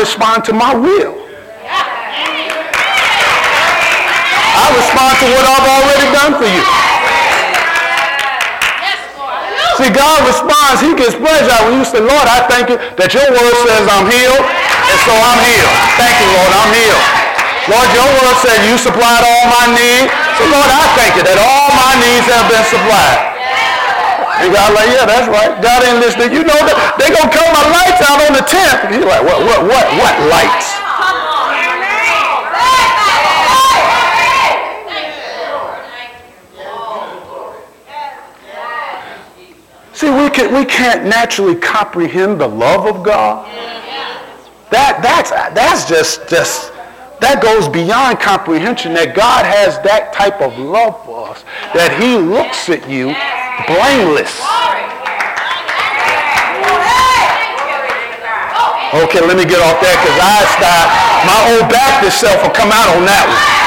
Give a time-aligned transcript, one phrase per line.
[0.00, 1.12] respond to my will.
[4.56, 6.64] I respond to what I've already done for you.
[9.76, 10.80] See, God responds.
[10.80, 14.08] He gets pleasure when you say, Lord, I thank you that your word says I'm
[14.08, 15.76] healed, and so I'm healed.
[15.96, 17.04] Thank you, Lord, I'm healed.
[17.68, 20.12] Lord, your word said you supplied all my needs.
[20.36, 23.29] So, Lord, I thank you that all my needs have been supplied.
[24.40, 25.60] And God like, yeah, that's right.
[25.60, 26.32] God ain't listening.
[26.32, 28.88] You know that they gonna cut my lights out on the 10th.
[28.88, 30.80] He's like, what, what, what, what lights?
[39.92, 43.44] See, we, can, we can't naturally comprehend the love of God.
[44.70, 46.69] That, that's, that's just, just,
[47.20, 51.44] that goes beyond comprehension that God has that type of love for us,
[51.76, 53.12] that he looks at you
[53.68, 54.32] blameless.
[58.90, 60.86] Okay, let me get off that because I start,
[61.22, 63.60] my old Baptist self will come out on that one.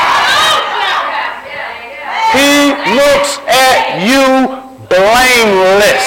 [2.36, 4.52] He looks at you
[4.90, 6.04] blameless.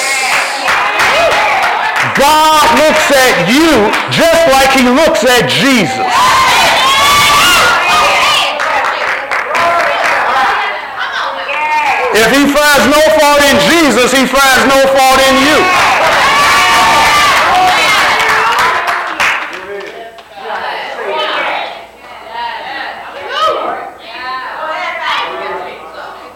[2.13, 6.46] God looks at you just like he looks at Jesus.
[12.17, 15.59] If he finds no fault in Jesus, he finds no fault in you.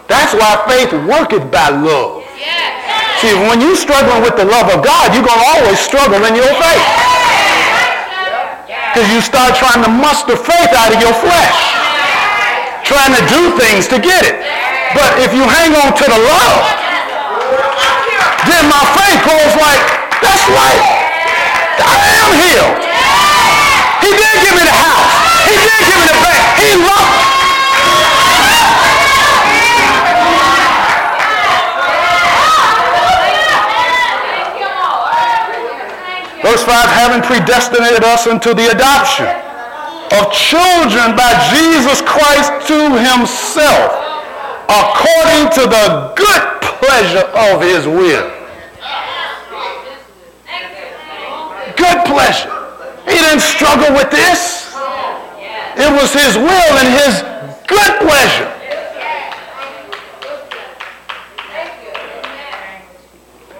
[0.06, 2.22] That's why faith worketh by love.
[3.18, 6.36] See, when you're struggling with the love of God, you're going to always struggle in
[6.36, 6.86] your faith.
[8.94, 11.58] Because you start trying to muster faith out of your flesh.
[12.86, 14.71] Trying to do things to get it.
[14.92, 16.58] But if you hang on to the love,
[18.44, 19.82] then my faith goes like,
[20.20, 20.82] that's right.
[21.80, 22.76] I am healed.
[24.04, 25.12] He did give me the house.
[25.48, 26.42] He did give me the bank.
[26.60, 27.22] He loved me.
[36.42, 39.30] Verse 5, having predestinated us into the adoption
[40.18, 44.01] of children by Jesus Christ to himself,
[44.72, 46.42] according to the good
[46.80, 48.28] pleasure of his will.
[51.76, 52.52] Good pleasure.
[53.04, 54.72] He didn't struggle with this.
[55.76, 57.20] It was his will and his
[57.66, 58.48] good pleasure.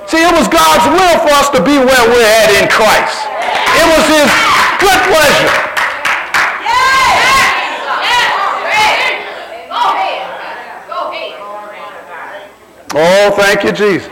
[0.07, 3.17] See, it was God's will for us to be where we're at in Christ.
[3.81, 4.29] It was his
[4.81, 5.72] good pleasure.
[12.95, 14.09] Oh, thank you, Jesus.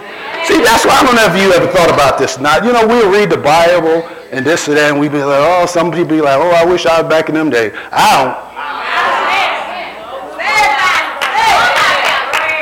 [0.49, 2.41] See, that's why I don't know if you ever thought about this.
[2.41, 5.37] Now, you know, we'll read the Bible and this and that, and we be like,
[5.37, 7.77] oh, some people be like, oh, I wish I was back in them days.
[7.93, 8.33] I don't.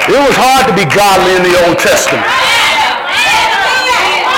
[0.08, 2.24] It was hard to be godly in the Old Testament.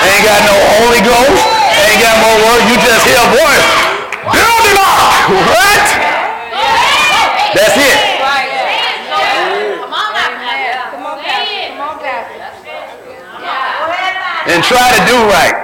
[0.05, 1.41] Ain't got no Holy Ghost.
[1.81, 2.61] Ain't got more word.
[2.69, 3.67] You just hear a voice.
[4.35, 5.33] Build up.
[5.49, 5.85] What?
[7.55, 8.10] That's it.
[14.51, 15.55] And try to do right.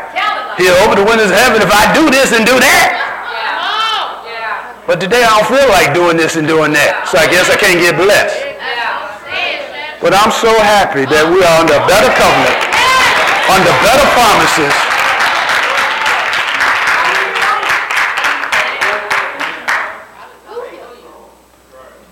[0.56, 3.04] He'll open the windows of heaven if I do this and do that.
[4.88, 7.12] But today I don't feel like doing this and doing that.
[7.12, 8.40] So I guess I can't get blessed.
[10.00, 12.68] But I'm so happy that we are under better covenant
[13.50, 14.74] under better promises.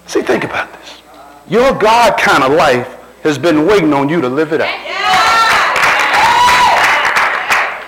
[0.08, 1.02] See, think about this.
[1.48, 2.88] Your God kind of life
[3.24, 5.25] has been waiting on you to live it out.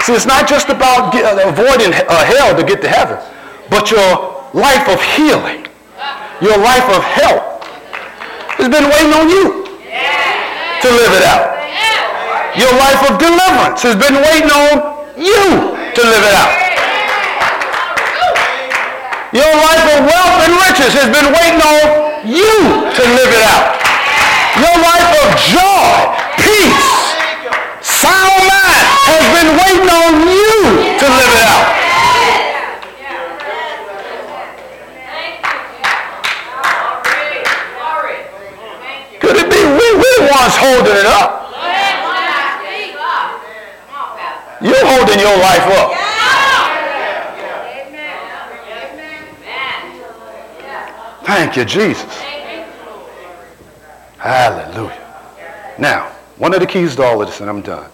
[0.07, 3.19] See, it's not just about get, uh, avoiding uh, hell to get to heaven,
[3.67, 5.67] but your life of healing,
[6.39, 7.59] your life of health
[8.55, 11.59] has been waiting on you to live it out.
[12.55, 16.55] Your life of deliverance has been waiting on you to live it out.
[19.35, 21.83] Your life of wealth and riches has been waiting on
[22.23, 22.55] you
[22.95, 23.75] to live it out.
[24.55, 25.91] Your life of joy,
[26.39, 27.06] peace,
[27.81, 30.57] sound mind has been waiting on you
[30.97, 31.67] to live it out.
[39.19, 41.37] Could it be we, the ones holding it up?
[44.59, 45.93] You're holding your life up.
[51.23, 52.23] Thank you, Jesus.
[54.17, 54.97] Hallelujah.
[55.77, 57.89] Now, one of the keys to all of this, and I'm done.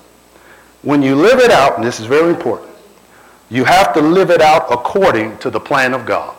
[0.82, 2.70] When you live it out, and this is very important,
[3.50, 6.36] You have to live it out according to the plan of God.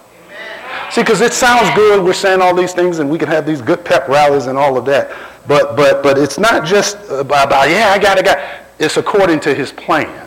[0.91, 3.63] See, because it sounds good, we're saying all these things, and we can have these
[3.63, 5.13] good pep rallies and all of that.
[5.47, 8.39] But but but it's not just uh, about, about yeah, I got it, got.
[8.79, 10.23] It's according to His plan.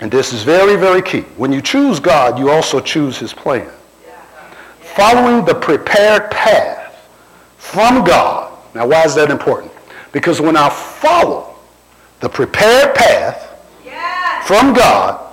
[0.00, 1.22] And this is very, very key.
[1.36, 3.70] When you choose God, you also choose His plan.
[4.80, 7.08] Following the prepared path
[7.56, 8.52] from God.
[8.74, 9.67] Now, why is that important?
[10.12, 11.56] Because when I follow
[12.20, 13.44] the prepared path
[14.46, 15.32] from God,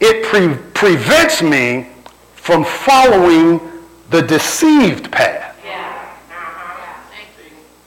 [0.00, 1.88] it pre- prevents me
[2.34, 3.60] from following
[4.10, 5.54] the deceived path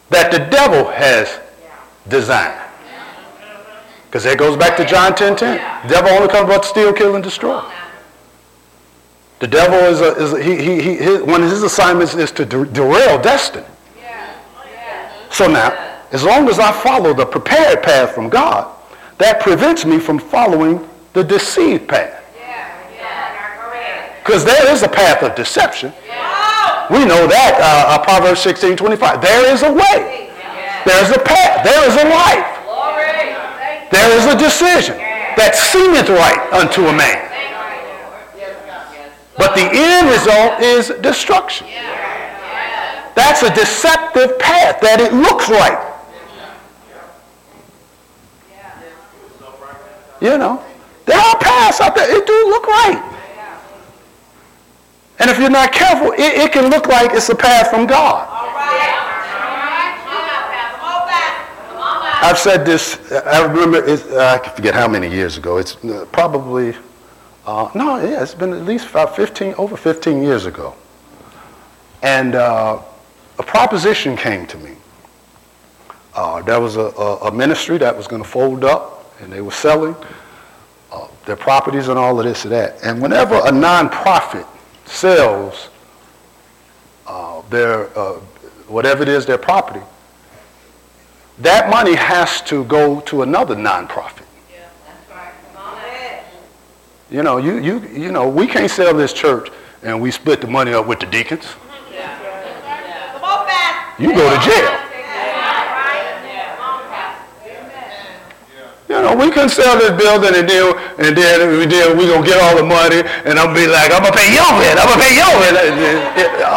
[0.10, 1.40] that the devil has
[2.08, 2.60] designed.
[4.06, 5.88] Because that goes back to John 10 10.
[5.88, 7.64] The devil only comes but to steal, kill, and destroy.
[9.40, 12.32] The devil is, a, is a, he, he, he, his, one of his assignments is
[12.34, 13.66] to derail destiny.
[15.32, 15.72] So now,
[16.12, 18.76] as long as I follow the prepared path from God,
[19.18, 22.18] that prevents me from following the deceived path.
[24.24, 25.92] Because there is a path of deception.
[26.92, 29.22] We know that, uh, uh, Proverbs 16, 25.
[29.22, 30.30] There is a way.
[30.86, 31.64] There's a path.
[31.64, 32.52] There is a life.
[33.92, 34.98] There is a decision
[35.38, 37.32] that seemeth right unto a man.
[39.38, 41.68] But the end result is destruction.
[43.16, 45.88] That's a deceptive path that it looks right.
[50.22, 50.64] You know,
[51.06, 52.16] there are paths out there.
[52.16, 53.08] It do look right.
[55.20, 58.28] And if you're not careful, it, it can look like it's a path from God.
[62.24, 63.84] I've said this, I remember,
[64.20, 65.58] I can forget how many years ago.
[65.58, 66.76] It's uh, probably,
[67.48, 70.76] uh, no, yeah, it's been at least about 15, over 15 years ago.
[72.04, 72.82] And uh,
[73.42, 74.76] a proposition came to me.
[76.14, 79.42] Uh, there was a, a, a, ministry that was going to fold up, and they
[79.42, 79.96] were selling
[80.92, 82.78] uh, their properties and all of this and that.
[82.84, 84.46] And whenever a nonprofit
[84.86, 85.70] sells
[87.08, 87.86] uh, their,
[88.68, 89.84] whatever it is, their property,
[91.40, 94.28] that money has to go to another nonprofit.
[94.52, 96.24] Yeah, that's right.
[97.10, 99.50] You know, you, you, you know, we can't sell this church
[99.82, 101.48] and we split the money up with the deacons.
[104.02, 104.78] You go to jail.
[108.90, 112.42] You know, we can sell this building and then and then, then we're gonna get
[112.42, 115.16] all the money and I'm be like, I'm gonna pay your rent, I'm gonna pay
[115.16, 115.56] your rent.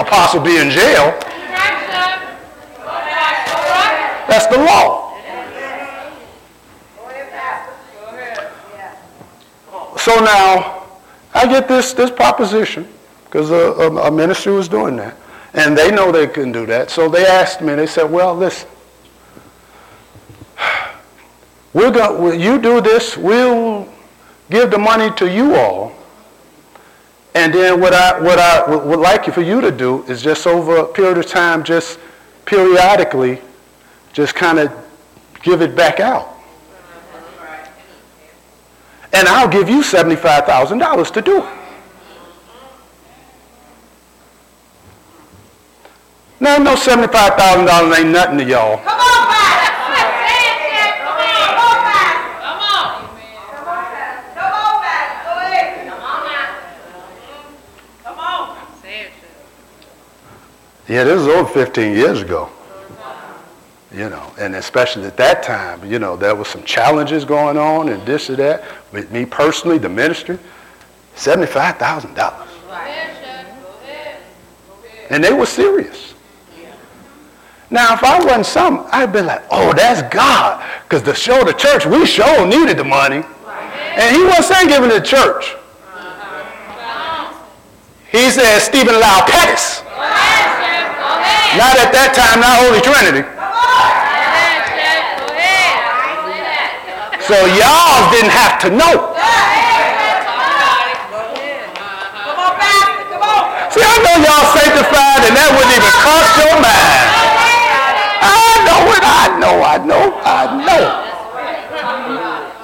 [0.06, 1.14] Apostle be in jail.
[4.26, 5.04] That's the law.
[10.04, 10.82] So now,
[11.32, 12.86] I get this, this proposition,
[13.24, 15.16] because a, a, a, ministry was doing that.
[15.54, 16.90] And they know they couldn't do that.
[16.90, 18.68] So they asked me, they said, well, listen,
[21.72, 23.88] we're going you do this, we'll
[24.50, 25.92] give the money to you all.
[27.34, 30.76] And then what I, what I would like for you to do is just over
[30.76, 31.98] a period of time, just
[32.44, 33.40] periodically
[34.14, 34.72] just kind of
[35.42, 36.30] give it back out.
[39.12, 41.63] And I'll give you $75,000 to do it.
[46.40, 48.78] Now, no $75,000 ain't nothing to y'all.
[48.78, 49.64] Come on, back.
[49.76, 52.14] Come on, back.
[52.42, 53.08] Come on.
[53.50, 54.34] Come on, back.
[54.34, 55.24] Come on, back.
[55.24, 55.88] Go ahead.
[55.88, 56.50] Come on now.
[58.04, 58.56] Come on.
[60.88, 62.50] Yeah, this was over 15 years ago
[63.94, 67.88] you know, and especially at that time, you know, there was some challenges going on
[67.90, 68.64] and this or that.
[68.92, 70.38] With me personally, the ministry,
[71.14, 72.48] seventy-five thousand dollars,
[75.10, 76.13] and they were serious.
[77.70, 81.54] Now, if I wasn't some, I'd be like, oh, that's God, because to show the
[81.54, 83.24] church, we sure needed the money,
[83.96, 85.56] and He wasn't saying giving to the church.
[88.14, 89.82] He said Stephen Lau Pettis.
[91.58, 93.26] Not at that time, not Holy Trinity.
[97.26, 99.14] So y'all didn't have to know.
[103.74, 107.06] See, I know y'all sanctified and that wouldn't even cross your mind.
[108.22, 109.02] I know it.
[109.02, 110.06] I know.
[110.22, 111.04] I know.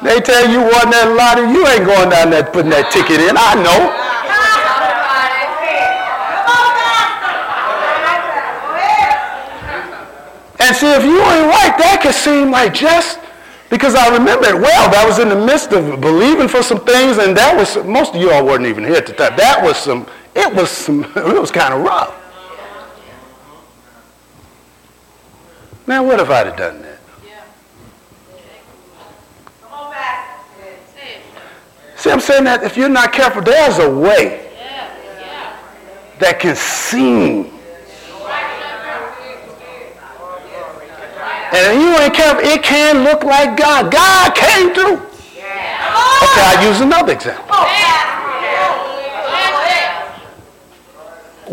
[0.02, 3.36] They tell you won that lottery, you ain't going down there putting that ticket in.
[3.36, 4.10] I know.
[10.60, 13.18] And see, if you ain't right, that could seem like just
[13.70, 14.90] because I remember it well.
[14.90, 18.20] That was in the midst of believing for some things, and that was most of
[18.20, 19.36] you all weren't even here at the time.
[19.36, 20.06] That was some.
[20.34, 21.04] It was some.
[21.16, 22.14] It was kind of rough.
[25.86, 26.89] Now, what if I'd have done that?
[32.00, 34.48] See, I'm saying that if you're not careful, there's a way
[36.18, 37.52] that can seem.
[41.52, 43.92] And if you ain't careful, it can look like God.
[43.92, 44.96] God came through.
[44.96, 47.54] Okay, I'll use another example.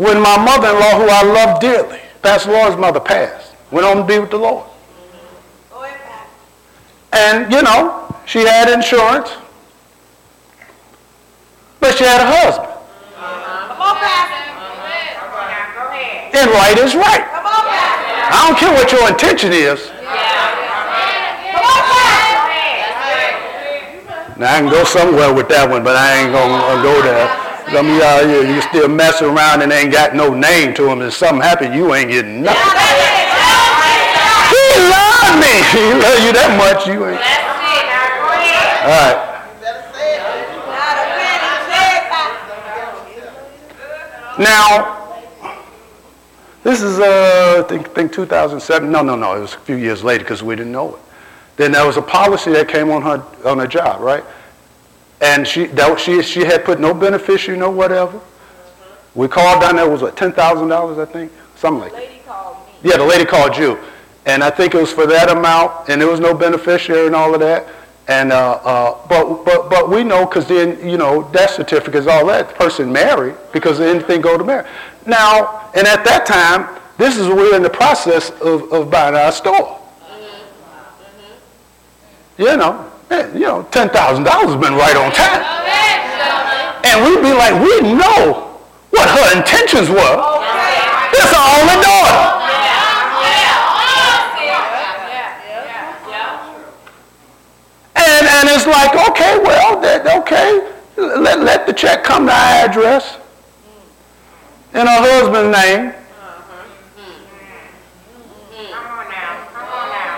[0.00, 4.18] When my mother-in-law, who I love dearly, Pastor Lord's mother passed, went on to be
[4.18, 4.64] with the Lord.
[7.12, 9.30] And, you know, she had insurance,
[11.80, 12.68] but she had a husband.
[16.38, 17.24] And right is right.
[18.30, 19.90] I don't care what your intention is.
[24.38, 27.26] Now I can go somewhere with that one, but I ain't gonna go there.
[27.74, 31.02] Some of y'all here, you still messing around and ain't got no name to him.
[31.02, 32.62] If something happen, you ain't getting nothing.
[34.54, 35.54] He love me.
[35.74, 36.86] He love you that much.
[36.86, 37.18] You ain't.
[38.86, 39.27] All right.
[44.38, 45.22] Now,
[46.62, 48.90] this is, uh, I think, think 2007.
[48.90, 49.36] No, no, no.
[49.36, 51.00] It was a few years later because we didn't know it.
[51.56, 54.24] Then there was a policy that came on her on her job, right?
[55.20, 58.20] And she, that, she, she had put no beneficiary, no whatever.
[59.14, 61.32] We called down there, was what, $10,000, I think?
[61.56, 62.08] Something like that.
[62.84, 63.78] Yeah, the lady called you.
[64.26, 67.34] And I think it was for that amount, and there was no beneficiary and all
[67.34, 67.66] of that.
[68.08, 72.26] And, uh, uh, but, but, but we know because then, you know, death certificates, all
[72.26, 74.66] that, person married because anything go to marriage.
[75.06, 79.30] Now, and at that time, this is we're in the process of, of buying our
[79.30, 79.78] store.
[82.38, 85.42] You know, man, you know, $10,000 has been right on time.
[86.84, 88.56] And we'd be like, we know
[88.90, 90.16] what her intentions were.
[91.12, 92.47] This our only daughter.
[98.38, 99.78] And, it's like, okay, well,
[100.20, 100.60] okay,
[100.96, 103.16] let, let the check come to our address
[104.74, 105.92] in her husband's name.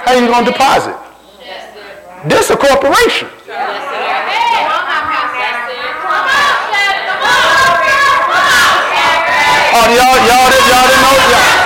[0.05, 0.97] How you going to deposit?
[2.29, 3.29] This a corporation.
[9.73, 11.60] Oh, y'all, y'all, y'all didn't know that.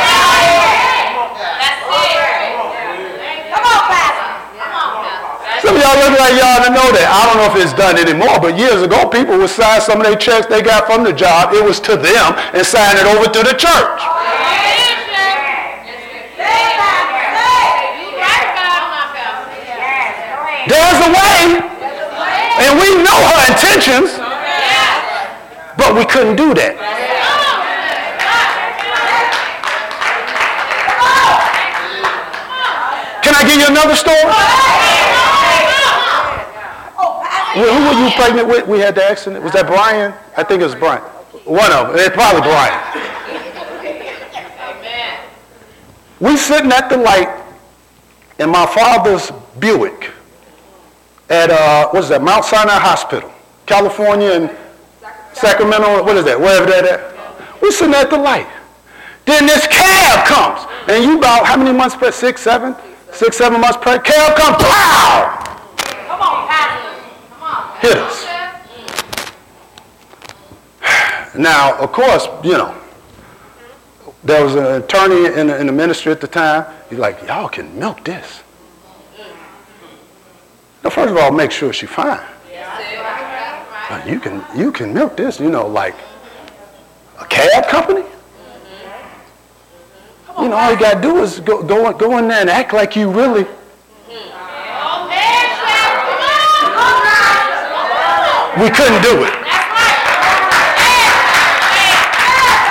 [5.65, 7.09] Some of y'all look like y'all didn't know that.
[7.09, 10.05] I don't know if it's done anymore, but years ago, people would sign some of
[10.05, 11.57] their checks they got from the job.
[11.57, 14.01] It was to them and sign it over to the church.
[20.69, 21.65] There's a way.
[22.61, 24.21] And we know her intentions.
[25.81, 26.77] But we couldn't do that.
[33.25, 34.84] Can I give you another story?
[37.57, 38.67] Well, who were you pregnant with?
[38.67, 39.43] We had the accident.
[39.45, 40.13] Was that Brian?
[40.37, 41.03] I think it was Brian.
[41.45, 41.97] One of them.
[41.99, 42.95] It's probably Brian.
[46.21, 47.29] We sitting at the light
[48.39, 50.11] in my father's Buick
[51.29, 53.33] at, uh, what is that, Mount Sinai Hospital,
[53.67, 54.51] California and
[55.33, 57.61] Sacramento, what is that, wherever that at.
[57.61, 58.47] We're sitting at the light.
[59.27, 62.15] Then this cab comes, and you about how many months pregnant?
[62.15, 62.77] Six, seven?
[63.13, 64.05] Six, seven months pregnant.
[64.05, 65.41] Cab comes, pow!
[66.09, 67.03] Come on, Pastor.
[67.31, 67.74] Come on.
[67.85, 68.27] Hit us.
[71.37, 72.73] Now, of course, you know,
[74.23, 76.65] there was an attorney in the, in the ministry at the time.
[76.89, 78.45] He's like, y'all can milk this.
[80.85, 82.25] Now, first of all, make sure she's fine.
[84.07, 85.95] You can you can milk this, you know, like
[87.21, 88.05] a cab company.
[90.39, 92.97] You know, all you gotta do is go go go in there and act like
[92.97, 93.47] you really.
[98.55, 99.35] We couldn't do it.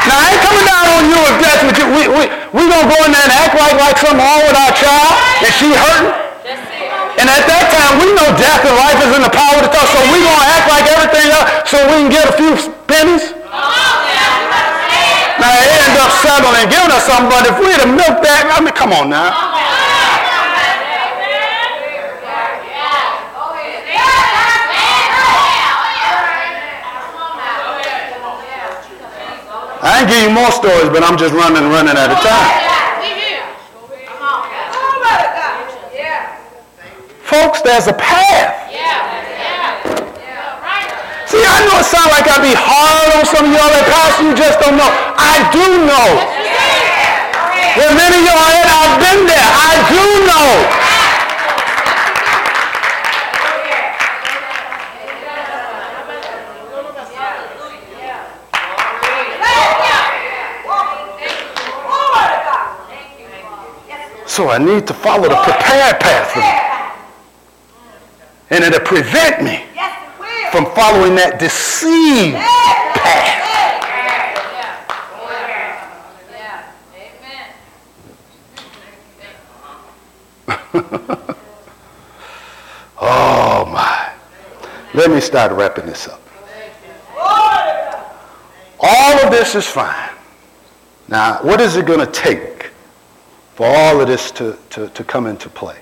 [0.07, 2.23] Now I ain't coming down on you if that's what you we we
[2.55, 5.11] we gonna go in there and act like like something wrong with our child
[5.43, 6.23] and she hurting.
[7.13, 9.71] And at that time, we know death and life is in the power of the
[9.71, 12.51] tongue, so we going to act like everything else so we can get a few
[12.89, 13.37] pennies.
[15.37, 18.49] Now, they end up settling and giving us something, but if we had milked that,
[18.49, 19.29] I mean, come on now.
[29.83, 32.55] I ain't give you more stories, but I'm just running, running at a time.
[37.27, 38.71] Folks, there's a path.
[38.71, 38.79] Yeah.
[40.15, 40.23] Yeah.
[41.27, 44.23] See, I know it sounds like I be hard on some of y'all that pastor,
[44.23, 44.87] you just don't know.
[45.19, 46.07] I do know.
[47.75, 49.49] Where many of y'all at, I've been there.
[49.51, 50.82] I do know.
[64.33, 66.35] So I need to follow the prepared path.
[68.49, 69.63] And it'll prevent me
[70.51, 73.41] from following that deceived path.
[82.99, 84.13] oh my.
[84.95, 86.21] Let me start wrapping this up.
[88.79, 90.09] All of this is fine.
[91.07, 92.52] Now, what is it going to take
[93.55, 95.77] for all of this to, to, to come into play?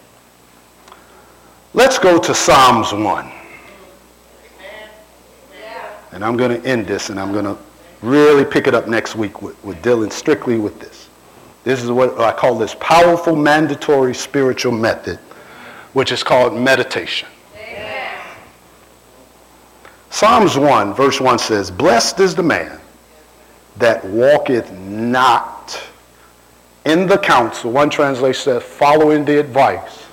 [1.73, 3.31] Let's go to Psalms 1.
[6.11, 7.57] And I'm going to end this and I'm going to
[8.01, 11.09] really pick it up next week with, with dealing strictly with this.
[11.63, 15.17] This is what I call this powerful mandatory spiritual method,
[15.93, 17.29] which is called meditation.
[17.55, 18.17] Amen.
[20.09, 22.79] Psalms 1, verse 1 says, Blessed is the man
[23.77, 25.81] that walketh not
[26.85, 27.71] in the counsel.
[27.71, 30.05] One translation says, following the advice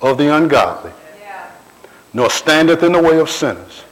[0.00, 1.50] of the ungodly, yeah.
[2.12, 3.84] nor standeth in the way of sinners,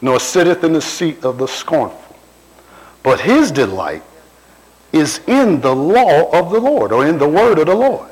[0.00, 2.16] nor sitteth in the seat of the scornful.
[3.02, 4.02] But his delight
[4.92, 8.08] is in the law of the Lord, or in the word of the Lord.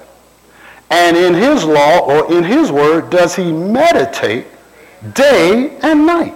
[0.90, 4.46] And in his law, or in his word, does he meditate
[5.14, 6.34] day and night.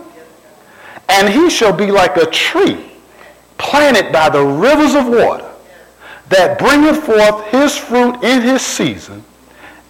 [1.08, 2.92] And he shall be like a tree
[3.58, 5.50] planted by the rivers of water,
[6.28, 9.22] that bringeth forth his fruit in his season,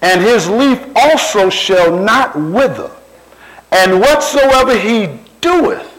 [0.02, 2.90] and his leaf also shall not wither.
[3.72, 5.90] And whatsoever he doeth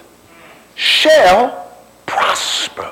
[0.76, 1.72] shall
[2.06, 2.92] prosper.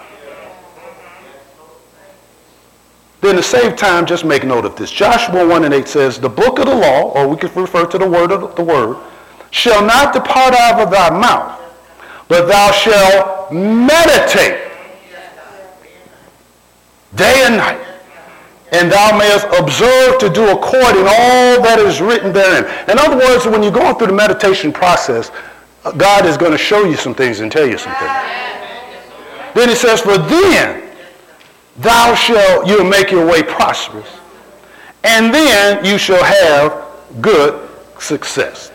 [3.21, 4.91] Then to save time, just make note of this.
[4.91, 7.97] Joshua 1 and 8 says, The book of the law, or we could refer to
[7.97, 8.97] the word of the word,
[9.51, 11.61] shall not depart out of thy mouth,
[12.27, 14.62] but thou shalt meditate
[17.15, 17.79] day and night,
[18.71, 22.65] and thou mayest observe to do according all that is written therein.
[22.89, 25.31] In other words, when you're going through the meditation process,
[25.85, 28.11] uh, God is going to show you some things and tell you some things.
[29.53, 30.89] Then he says, For then
[31.77, 34.09] thou shalt, you'll make your way prosperous,
[35.03, 38.71] and then you shall have good success.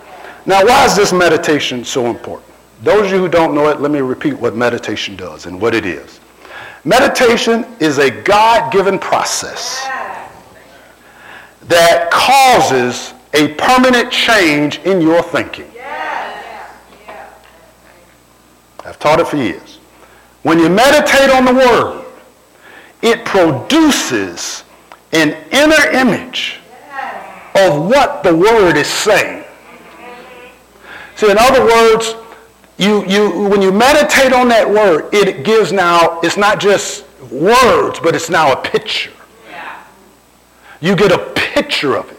[0.47, 2.49] Now, why is this meditation so important?
[2.83, 5.75] Those of you who don't know it, let me repeat what meditation does and what
[5.75, 6.21] it is.
[6.89, 9.85] Meditation is a God-given process
[11.65, 15.71] that causes a permanent change in your thinking.
[18.87, 19.81] I've taught it for years.
[20.45, 22.07] When you meditate on the Word,
[23.03, 24.65] it produces
[25.13, 26.61] an inner image
[27.55, 29.45] of what the Word is saying.
[31.17, 32.15] See, in other words,
[32.79, 37.99] you, you, when you meditate on that word, it gives now, it's not just words,
[37.99, 39.13] but it's now a picture.
[40.81, 42.19] You get a picture of it.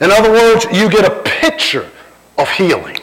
[0.00, 1.90] In other words, you get a picture
[2.38, 2.96] of healing.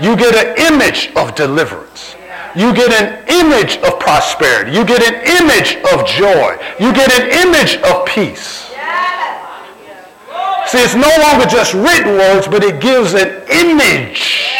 [0.00, 2.16] You get an image of deliverance.
[2.56, 4.72] You get an image of prosperity.
[4.72, 6.58] You get an image of joy.
[6.80, 8.64] You get an image of peace.
[10.66, 14.56] See, it's no longer just written words, but it gives an image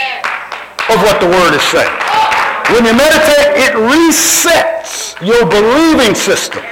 [0.90, 1.90] of what the word is saying.
[2.70, 6.62] When you meditate, it resets your believing system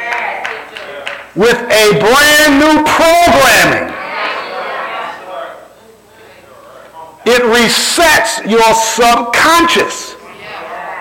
[1.35, 3.95] with a brand new programming.
[7.27, 10.15] It resets your subconscious.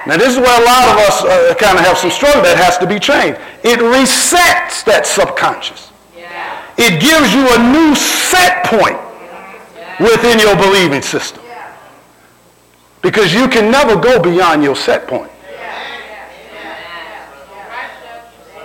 [0.06, 2.58] Now, this is where a lot of us uh, kind of have some struggle that
[2.58, 3.39] has to be changed.
[3.63, 5.91] It resets that subconscious.
[6.78, 8.97] It gives you a new set point
[9.99, 11.42] within your believing system.
[13.03, 15.29] Because you can never go beyond your set point.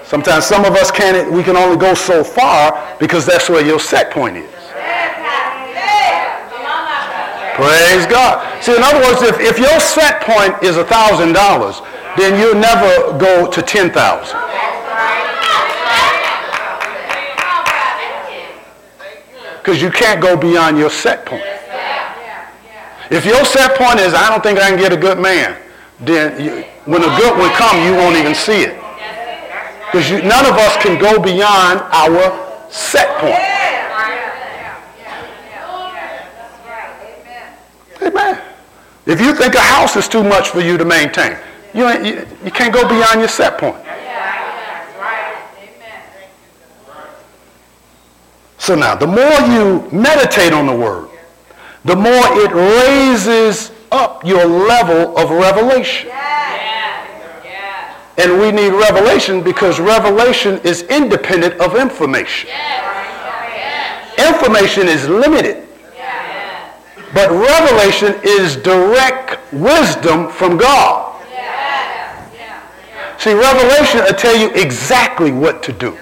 [0.04, 3.78] Sometimes some of us can't, we can only go so far because that's where your
[3.78, 4.50] set point is.
[7.56, 8.62] Praise God.
[8.62, 13.50] See, in other words, if, if your set point is $1,000, then you'll never go
[13.50, 14.38] to 10000
[19.58, 21.44] Because you can't go beyond your set point.
[23.10, 25.56] If your set point is, I don't think I can get a good man,
[26.00, 28.76] then you, when a good one comes, you won't even see it.
[29.86, 33.40] Because none of us can go beyond our set point.
[38.02, 38.42] Amen.
[39.06, 41.36] If you think a house is too much for you to maintain,
[41.72, 43.76] you, you, you can't go beyond your set point.
[48.58, 51.07] So now, the more you meditate on the word,
[51.88, 56.10] the more it raises up your level of revelation.
[58.18, 62.50] And we need revelation because revelation is independent of information.
[64.18, 65.66] Information is limited.
[67.14, 71.14] But revelation is direct wisdom from God.
[73.18, 75.96] See, revelation will tell you exactly what to do.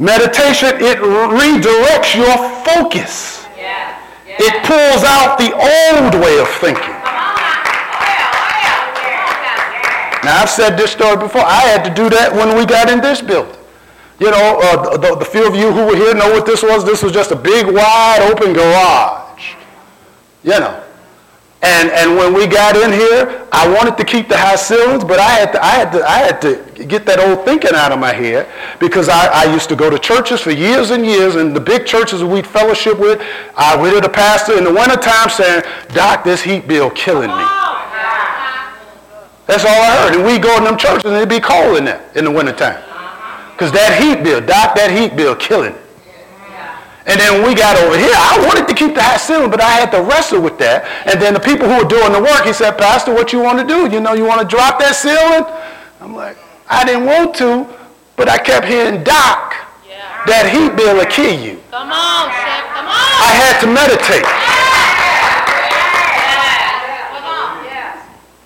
[0.00, 2.32] Meditation, it redirects your
[2.64, 3.44] focus.
[4.42, 6.96] It pulls out the old way of thinking.
[10.24, 11.42] Now, I've said this story before.
[11.42, 13.54] I had to do that when we got in this building.
[14.18, 16.84] You know, uh, the, the few of you who were here know what this was.
[16.84, 19.54] This was just a big, wide open garage.
[20.42, 20.82] You know.
[21.62, 25.20] And, and when we got in here, I wanted to keep the high ceilings, but
[25.20, 27.98] I had to, I had to, I had to get that old thinking out of
[27.98, 31.54] my head because I, I used to go to churches for years and years, and
[31.54, 33.20] the big churches we'd fellowship with,
[33.56, 37.44] I would hear the pastor in the wintertime saying, Doc, this heat bill killing me.
[39.46, 40.14] That's all I heard.
[40.14, 42.80] And we'd go in them churches and it'd be cold in there in the wintertime.
[43.52, 45.74] Because that heat bill, Doc, that heat bill killing.
[47.06, 49.70] And then we got over here, I wanted to keep the high ceiling, but I
[49.70, 50.84] had to wrestle with that.
[51.08, 53.58] And then the people who were doing the work, he said, Pastor, what you want
[53.58, 53.88] to do?
[53.88, 55.48] You know, you want to drop that ceiling?
[56.00, 56.36] I'm like,
[56.68, 57.64] I didn't want to,
[58.16, 59.56] but I kept hearing, Doc,
[59.88, 60.28] yeah.
[60.28, 61.56] that heat bill will kill you.
[61.72, 62.92] Come on, Chef, come on.
[62.92, 64.28] I had to meditate.
[64.28, 65.00] Come on.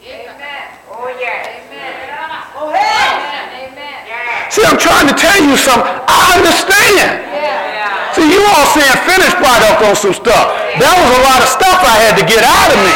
[0.06, 0.78] Amen.
[0.94, 1.58] Oh yeah.
[1.58, 1.94] Amen.
[2.54, 3.66] Oh man.
[3.66, 3.98] Amen.
[4.50, 5.90] See, I'm trying to tell you something.
[6.06, 7.23] I understand.
[8.14, 10.46] See, you all saying finished product on some stuff.
[10.78, 12.94] That was a lot of stuff I had to get out of me.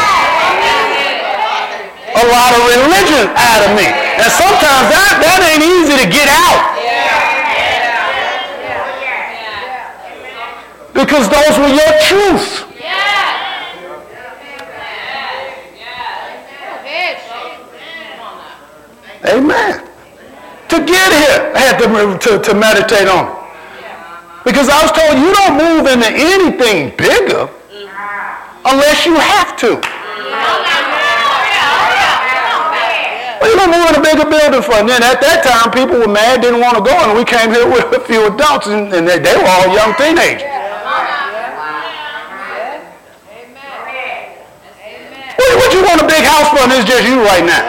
[2.14, 3.82] A lot of religion out of me.
[3.90, 6.62] And sometimes that, that ain't easy to get out.
[10.94, 12.62] Because those were your truths.
[19.26, 19.82] Amen.
[20.68, 23.37] To get here, I had to, to, to meditate on it.
[24.48, 27.52] Because I was told you don't move into anything bigger
[28.64, 29.76] unless you have to.
[33.36, 34.80] Well, you don't move in a bigger building for.
[34.80, 37.52] And then at that time, people were mad, didn't want to go, and we came
[37.52, 40.48] here with a few adults, and, and they, they were all young teenagers.
[45.36, 47.68] What, what you want a big house for, and it's just you right now?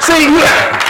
[0.00, 0.83] See, you,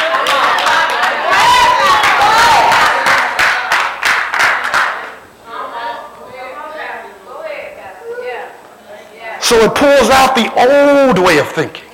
[9.44, 11.84] So it pulls out the old way of thinking,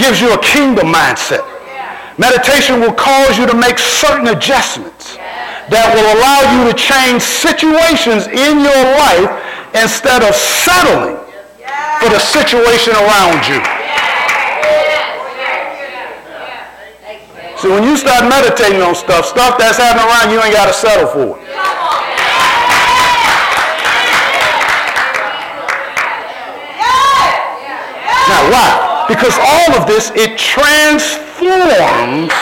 [0.00, 1.44] gives you a kingdom mindset.
[2.16, 5.20] Meditation will cause you to make certain adjustments
[5.68, 9.28] that will allow you to change situations in your life
[9.76, 11.20] instead of settling
[12.00, 13.60] for the situation around you.
[17.60, 20.72] See, when you start meditating on stuff, stuff that's happening around you ain't got to
[20.72, 21.73] settle for it.
[28.28, 29.04] Now, why?
[29.08, 32.32] Because all of this, it transforms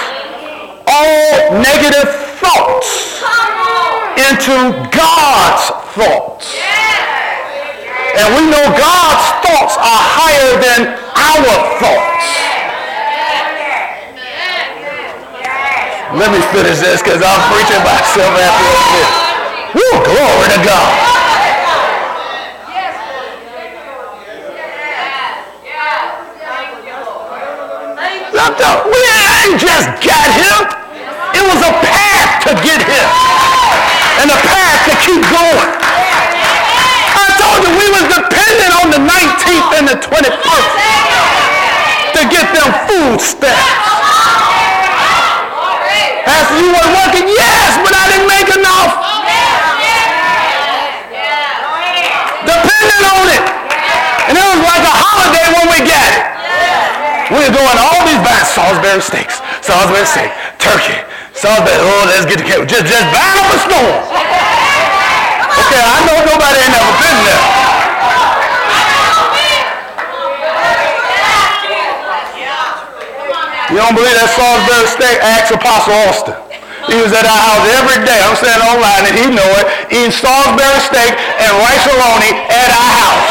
[0.87, 2.07] all negative
[2.38, 3.18] thoughts
[4.14, 4.55] into
[4.95, 5.64] God's
[5.99, 6.47] thoughts.
[8.14, 10.81] And we know God's thoughts are higher than
[11.18, 12.12] our thoughts.
[16.14, 19.23] Let me finish this because I'm preaching myself after this.
[19.75, 21.12] Woo, glory to God.
[28.43, 30.67] We ain't just got here.
[31.31, 33.11] It was a path to get here.
[34.19, 35.71] And a path to keep going.
[37.15, 40.75] I told you we was dependent on the 19th and the 21st
[42.19, 43.63] to get them food stamps.
[46.27, 47.31] Pastor, you weren't working?
[47.31, 48.91] Yes, but I didn't make enough.
[52.43, 53.45] Dependent on it.
[54.27, 56.22] And it was like a holiday when we got it.
[57.43, 60.31] We're doing all these buying Salisbury steaks, Salisbury steak,
[60.63, 60.95] turkey,
[61.35, 61.75] Salisbury.
[61.75, 62.63] Oh, let's get the cake.
[62.71, 63.99] Just, just buying up a storm.
[65.59, 67.45] Okay, I know nobody ain't never been there.
[73.75, 75.19] You don't believe that Salisbury steak?
[75.27, 76.39] Ask Apostle Austin.
[76.87, 78.23] He was at our house every day.
[78.23, 79.67] I'm saying online, and he know it.
[79.91, 81.11] Eating Salisbury steak
[81.43, 83.27] and rice at our house.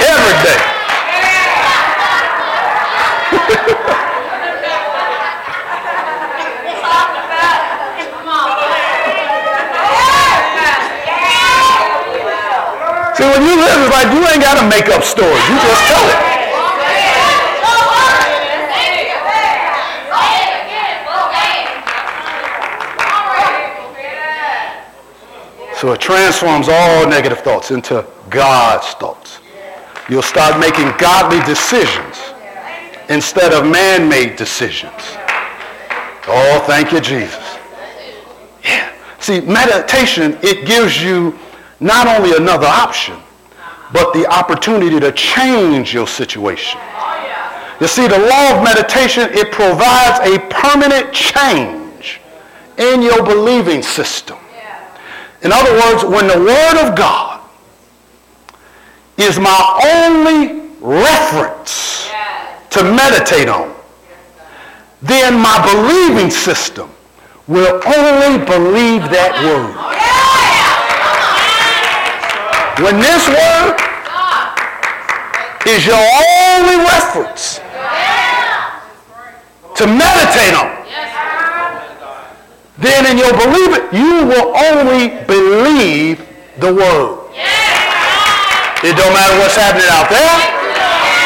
[0.00, 0.71] Every day.
[13.32, 15.42] When you live, it's like you ain't got to make up stories.
[15.48, 16.20] You just tell it.
[25.80, 29.40] So it transforms all negative thoughts into God's thoughts.
[30.08, 32.11] You'll start making godly decisions
[33.12, 35.16] instead of man-made decisions.
[36.26, 37.58] Oh, thank you, Jesus.
[38.64, 38.92] Yeah.
[39.18, 41.38] See, meditation, it gives you
[41.80, 43.16] not only another option,
[43.92, 46.80] but the opportunity to change your situation.
[47.80, 52.20] You see, the law of meditation, it provides a permanent change
[52.78, 54.38] in your believing system.
[55.42, 57.40] In other words, when the Word of God
[59.18, 62.01] is my only reference
[62.72, 63.74] to meditate on,
[65.02, 66.88] then my believing system
[67.46, 69.76] will only believe that word.
[72.80, 73.76] When this word
[75.68, 77.60] is your only reference
[79.76, 80.70] to meditate on,
[82.78, 86.26] then in your believing, you will only believe
[86.58, 87.18] the word.
[88.82, 90.61] It don't matter what's happening out there.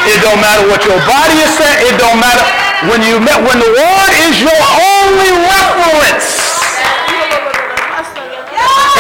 [0.07, 1.91] It don't matter what your body is saying.
[1.91, 2.47] It don't matter
[2.87, 6.47] when you met when the word is your only reference.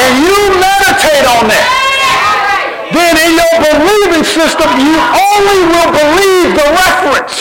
[0.02, 1.66] And you meditate on that.
[2.90, 7.38] Then in your believing system, you only will believe the reference.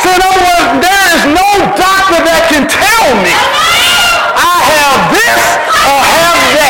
[0.00, 3.32] So in other words, there is no doctor that can tell me
[4.32, 5.44] I have this
[5.84, 6.69] or have that.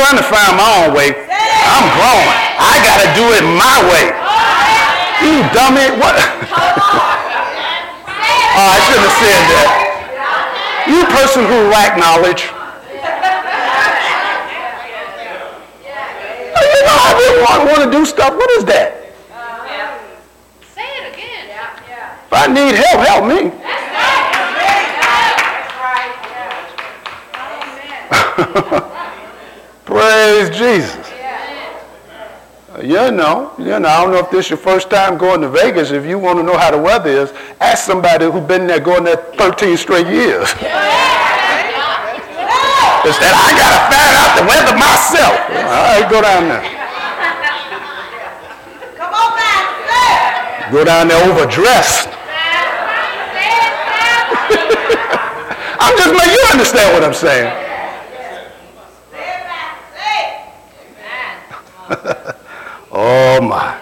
[0.00, 1.12] Trying to find my own way.
[1.12, 2.32] I'm growing.
[2.56, 4.08] I gotta do it my way.
[5.20, 5.92] You dummy.
[6.00, 6.16] What?
[8.56, 9.68] oh, I shouldn't have said that.
[10.88, 12.48] You person who lack knowledge.
[16.64, 18.32] You know, I really want, want to do stuff.
[18.32, 19.12] What is that?
[20.74, 21.52] Say it again.
[22.24, 23.24] If I need help, help
[28.80, 28.86] me.
[29.90, 31.10] Praise Jesus.
[32.82, 35.50] You know, you know, I don't know if this is your first time going to
[35.50, 35.90] Vegas.
[35.90, 39.04] If you want to know how the weather is, ask somebody who's been there going
[39.04, 40.48] there 13 straight years.
[43.00, 45.40] Instead, I got to find out the weather myself.
[45.50, 46.62] All right, go down there.
[48.96, 50.70] Come on back.
[50.70, 52.08] Go down there overdressed.
[55.80, 57.48] I'm just making you understand what I'm saying.
[59.10, 59.80] Say it back.
[59.96, 60.36] Say it.
[62.92, 63.78] Oh my.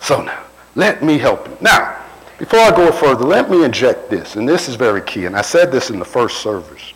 [0.00, 0.42] So now,
[0.74, 1.56] let me help you.
[1.60, 2.04] Now,
[2.38, 5.42] before I go further, let me inject this, and this is very key, and I
[5.42, 6.92] said this in the first service.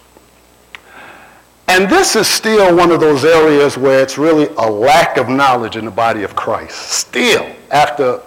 [1.69, 5.77] And this is still one of those areas where it's really a lack of knowledge
[5.77, 6.77] in the body of Christ.
[6.77, 8.21] Still, after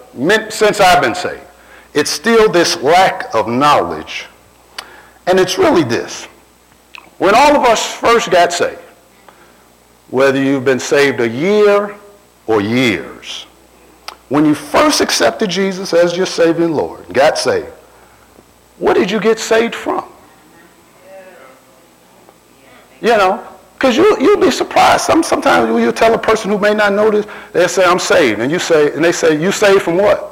[0.50, 1.42] since I've been saved,
[1.94, 4.28] it's still this lack of knowledge.
[5.28, 6.26] And it's really this.
[7.18, 8.80] When all of us first got saved,
[10.10, 11.96] whether you've been saved a year
[12.48, 13.46] or years.
[14.30, 17.68] When you first accepted Jesus as your Savior and Lord, got saved,
[18.78, 20.06] what did you get saved from?
[23.02, 25.04] You know, because you, you'll be surprised.
[25.04, 28.40] Some, sometimes you tell a person who may not know this, they'll say, I'm saved.
[28.40, 30.32] And you say, and they say, you saved from what?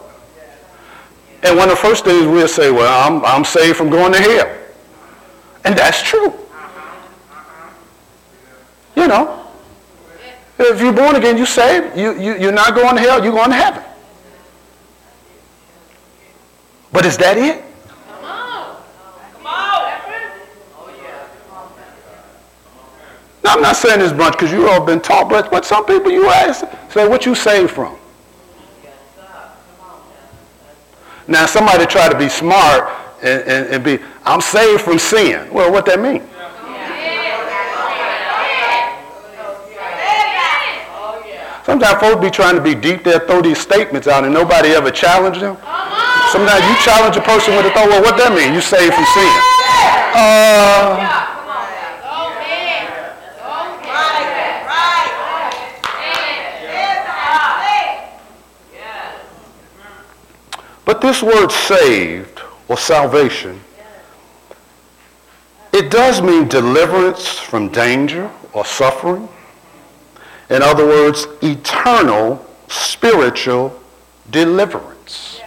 [1.44, 4.20] And one of the first things we'll say, well, I'm, I'm saved from going to
[4.20, 4.58] hell.
[5.66, 6.34] And that's true.
[8.96, 9.43] You know,
[10.60, 11.98] if you're born again, you saved.
[11.98, 13.84] You, you, you're not going to hell, you're going to heaven.
[16.92, 17.64] But is that it?
[18.08, 18.78] Come on.
[19.34, 19.94] Come on.
[23.44, 26.12] Now, I'm not saying this bunch because you all been taught, but, but some people
[26.12, 27.98] you ask, say, what you saved from?
[31.28, 32.90] Now, somebody try to be smart
[33.24, 35.52] and, and, and be, I'm saved from sin.
[35.52, 36.22] Well, what that mean?
[41.66, 44.92] Sometimes folks be trying to be deep, they'll throw these statements out and nobody ever
[44.92, 45.56] challenge them.
[46.32, 48.54] Sometimes you challenge a person with a thought, well, what that mean?
[48.54, 49.32] You saved from sin.
[50.16, 52.02] Uh, Go ahead.
[52.04, 52.42] Go
[57.62, 58.04] ahead.
[60.86, 63.62] but this word saved or salvation,
[65.72, 69.30] it does mean deliverance from danger or suffering.
[70.54, 73.82] In other words, eternal spiritual
[74.30, 75.42] deliverance.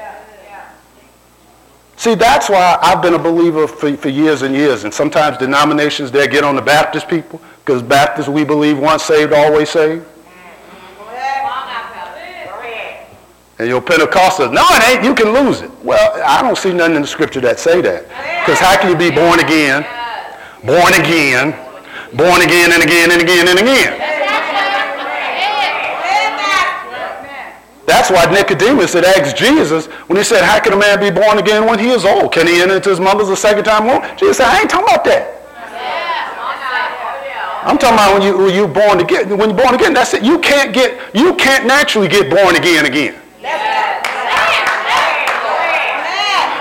[1.95, 4.83] See, that's why I've been a believer for, for years and years.
[4.83, 9.33] And sometimes denominations, they get on the Baptist people because Baptists, we believe once saved,
[9.33, 10.05] always saved.
[13.59, 15.05] And your Pentecostals, no, it ain't.
[15.05, 15.71] You can lose it.
[15.85, 18.03] Well, I don't see nothing in the scripture that say that.
[18.45, 19.87] Because how can you be born again,
[20.65, 21.53] born again,
[22.13, 24.16] born again and again and again and again?
[27.87, 31.39] That's why Nicodemus had asked Jesus when he said, how can a man be born
[31.39, 32.33] again when he is old?
[32.33, 34.03] Can he enter into his mother's a second time womb?
[34.19, 35.37] Jesus said, I ain't talking about that.
[37.67, 39.29] I'm talking about when you when you born again.
[39.29, 40.23] When you're born again, that's it.
[40.23, 43.17] You can't get you can't naturally get born again again.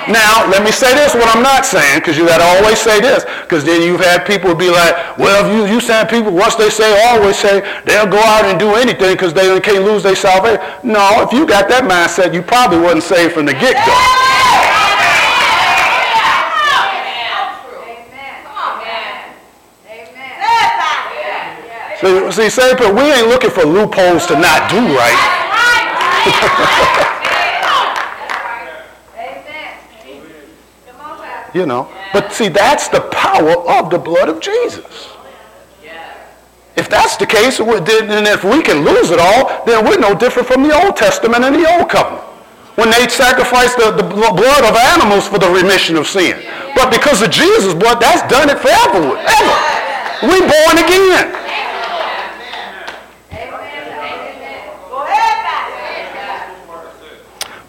[0.07, 3.01] Now, let me say this, what I'm not saying, because you got to always say
[3.01, 6.53] this, because then you've had people be like, well, if you, you saying people, once
[6.55, 10.15] they say, always say, they'll go out and do anything because they can't lose their
[10.15, 10.61] salvation.
[10.83, 13.95] No, if you got that mindset, you probably wasn't saved from the get-go.
[22.01, 25.41] See, see, say, but we ain't looking for loopholes to not do right.
[31.55, 35.07] You know, but see, that's the power of the blood of Jesus.
[36.75, 40.49] If that's the case, and if we can lose it all, then we're no different
[40.49, 42.21] from the Old Testament and the Old Covenant.
[42.75, 46.43] When they sacrificed the, the blood of animals for the remission of sin.
[46.75, 49.15] But because of Jesus' blood, that's done it forever.
[49.15, 50.27] Ever.
[50.27, 51.31] We born again.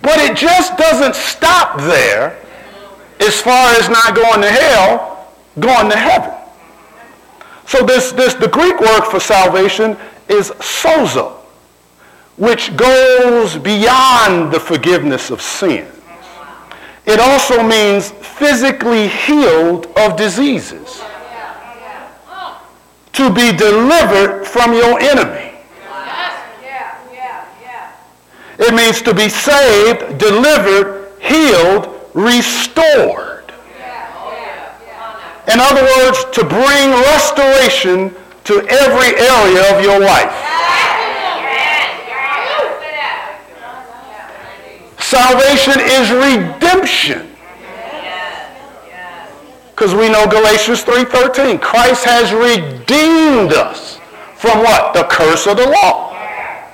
[0.03, 2.46] But it just doesn't stop there
[3.21, 6.33] as far as not going to hell, going to heaven.
[7.67, 9.97] So this, this the Greek word for salvation
[10.29, 11.33] is sozo,
[12.37, 15.93] which goes beyond the forgiveness of sins.
[17.07, 21.03] It also means physically healed of diseases.
[23.13, 25.53] To be delivered from your enemy.
[28.59, 33.53] It means to be saved, delivered, healed, restored.
[35.53, 38.13] In other words, to bring restoration
[38.45, 40.33] to every area of your life.
[44.99, 47.31] Salvation is redemption.
[49.71, 51.61] Because we know Galatians 3.13.
[51.61, 54.01] Christ has redeemed us
[54.37, 54.95] from what?
[54.95, 56.15] The curse of the law.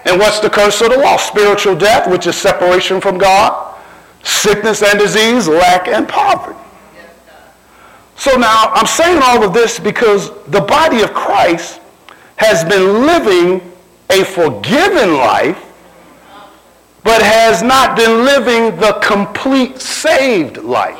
[0.04, 1.16] And what's the curse of the law?
[1.16, 3.71] Spiritual death, which is separation from God,
[4.22, 6.58] sickness and disease, lack and poverty.
[8.16, 11.80] So now I'm saying all of this because the body of Christ
[12.36, 13.60] has been living
[14.10, 15.58] a forgiven life,
[17.02, 20.98] but has not been living the complete saved life.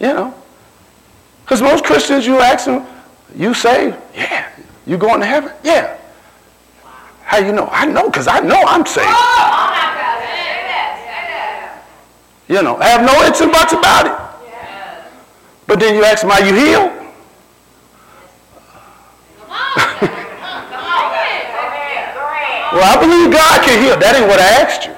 [0.00, 0.34] You know?
[1.42, 2.86] Because most Christians, you ask them,
[3.34, 3.96] you saved?
[4.14, 4.48] Yeah.
[4.86, 5.52] You going to heaven?
[5.64, 5.98] Yeah.
[7.28, 7.68] How you know?
[7.70, 9.06] I know because I know I'm saved.
[12.48, 14.16] You know, I have no ifs and buts about it.
[15.66, 16.90] But then you ask them, are you healed?
[22.72, 23.98] Well, I believe God can heal.
[23.98, 24.94] That ain't what I asked you.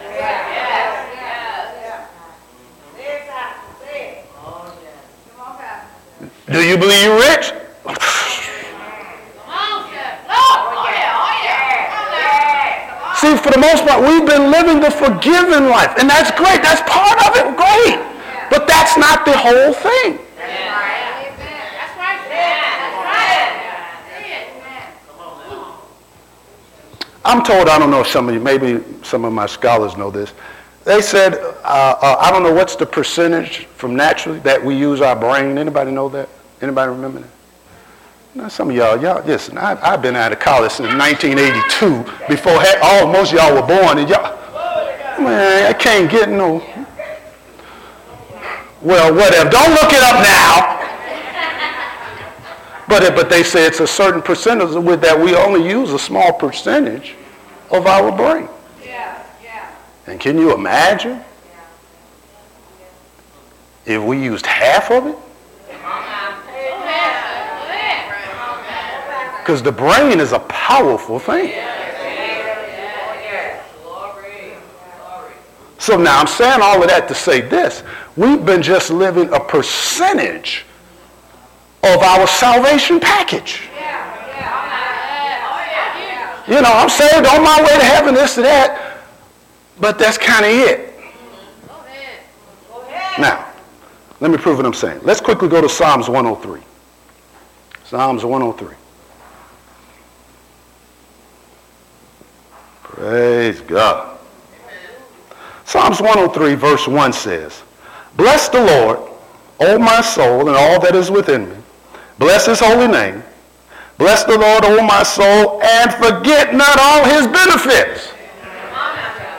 [6.52, 7.54] Do you believe you're rich?
[13.20, 15.92] See, for the most part, we've been living the forgiven life.
[15.98, 16.62] And that's great.
[16.62, 17.54] That's part of it.
[17.54, 18.00] Great.
[18.48, 20.18] But that's not the whole thing.
[27.22, 30.32] I'm told, I don't know some of you, maybe some of my scholars know this.
[30.84, 35.02] They said, uh, uh, I don't know what's the percentage from naturally that we use
[35.02, 35.58] our brain.
[35.58, 36.30] Anybody know that?
[36.62, 37.39] Anybody remember that?
[38.32, 42.62] Now, some of y'all, y'all, listen, I, I've been out of college since 1982 before
[42.80, 43.98] all, most of y'all were born.
[43.98, 44.38] And y'all,
[45.20, 46.62] man, I can't get no.
[48.80, 49.50] Well, whatever.
[49.50, 50.76] Don't look it up now.
[52.86, 55.98] But, it, but they say it's a certain percentage with that we only use a
[55.98, 57.14] small percentage
[57.72, 58.48] of our brain.
[58.84, 59.70] Yeah, yeah.
[60.06, 61.20] And can you imagine
[63.86, 65.16] if we used half of it?
[69.40, 71.52] Because the brain is a powerful thing.
[75.78, 77.82] So now I'm saying all of that to say this.
[78.16, 80.66] We've been just living a percentage
[81.82, 83.62] of our salvation package.
[86.46, 89.04] You know, I'm saved on my way to heaven, this to that.
[89.78, 90.94] But that's kind of it.
[93.18, 93.50] Now,
[94.20, 95.00] let me prove what I'm saying.
[95.02, 96.60] Let's quickly go to Psalms 103.
[97.84, 98.76] Psalms 103.
[103.00, 104.18] Praise God.
[105.64, 107.62] Psalms 103, verse 1 says,
[108.18, 108.98] Bless the Lord,
[109.58, 111.56] O my soul, and all that is within me.
[112.18, 113.24] Bless his holy name.
[113.96, 118.12] Bless the Lord, O my soul, and forget not all his benefits.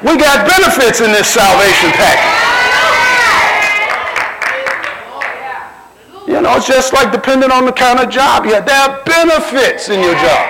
[0.01, 2.41] We got benefits in this salvation package.
[6.25, 8.65] You know, it's just like depending on the kind of job you have.
[8.65, 10.49] There are benefits in your job.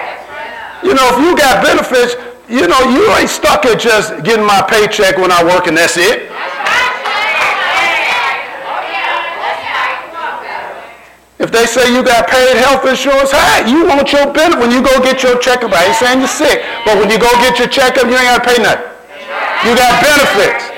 [0.81, 2.15] You know, if you got benefits,
[2.51, 5.95] you know, you ain't stuck at just getting my paycheck when I work and that's
[5.95, 6.27] it.
[11.39, 14.83] If they say you got paid health insurance, hey, you want your benefit when you
[14.83, 15.73] go get your checkup.
[15.73, 18.43] I ain't saying you're sick, but when you go get your checkup, you ain't got
[18.43, 18.85] to pay nothing.
[19.65, 20.69] You got benefits.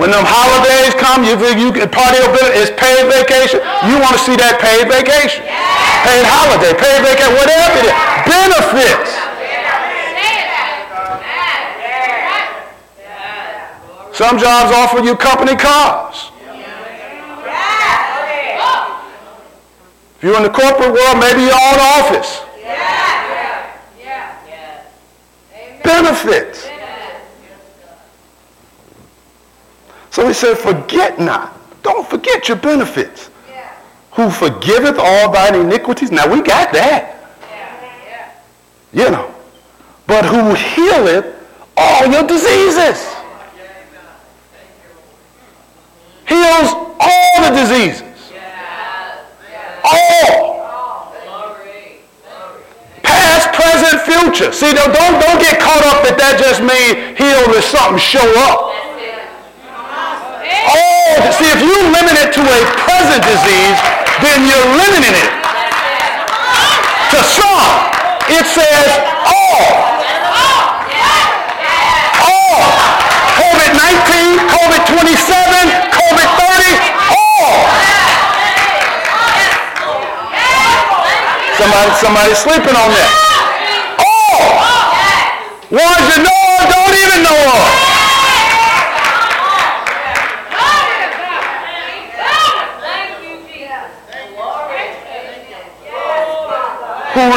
[0.00, 2.54] When them holidays come, you you can party your benefit.
[2.54, 3.58] It's paid vacation.
[3.86, 5.42] You want to see that paid vacation,
[6.06, 8.17] paid holiday, paid vacation, whatever it is.
[8.38, 9.10] Benefits.
[14.16, 16.30] Some jobs offer you company cars.
[20.16, 22.42] If you're in the corporate world, maybe you're own office.
[25.82, 26.68] Benefits.
[30.10, 31.58] So he said, forget not.
[31.82, 33.30] Don't forget your benefits.
[34.12, 36.12] Who forgiveth all thine iniquities.
[36.12, 37.17] Now we got that.
[38.92, 39.34] You know.
[40.06, 41.36] But who healeth
[41.76, 43.14] all your diseases.
[46.26, 48.02] Heals all the diseases.
[49.84, 50.58] All.
[53.02, 54.52] Past, present, future.
[54.52, 58.72] See, don't, don't, get caught up that that just means heal is something show up.
[60.68, 63.78] Oh, see, if you limit it to a present disease,
[64.20, 65.37] then you're limiting it.
[68.30, 68.92] It says
[69.24, 69.64] all.
[72.28, 72.60] All.
[73.40, 75.64] COVID-19, COVID-27,
[75.96, 76.72] COVID-30,
[77.08, 77.56] all.
[81.56, 83.10] Somebody, somebody sleeping on that.
[84.04, 84.44] All.
[85.72, 87.88] Ones you know of, don't even know of.
[97.18, 97.32] who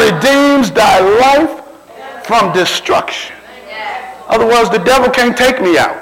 [0.62, 3.36] redeems thy life from destruction.
[4.28, 5.97] Otherwise, the devil can't take me out.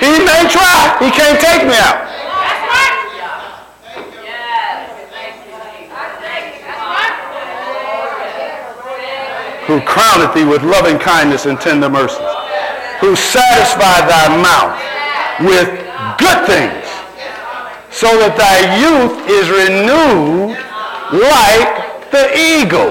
[0.00, 0.96] He may try.
[1.00, 2.10] He can't take me out.
[9.66, 12.18] Who crowneth thee with loving kindness and tender mercies.
[13.00, 15.68] Who satisfy thy mouth with
[16.18, 16.83] good things
[17.94, 20.58] so that thy youth is renewed
[21.14, 22.90] like the eagle.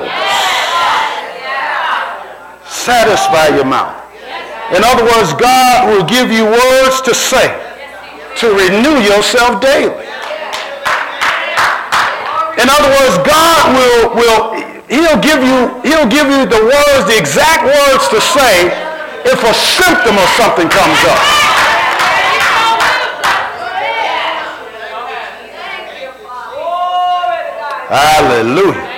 [2.64, 3.99] Satisfy your mouth.
[4.72, 7.51] In other words, God will give you words to say
[8.39, 10.08] to renew yourself daily.
[12.56, 14.41] In other words, God will, will
[14.88, 18.72] he'll give you he'll give you the words, the exact words to say
[19.28, 21.43] if a symptom of something comes up.
[27.94, 28.89] Hallelujah.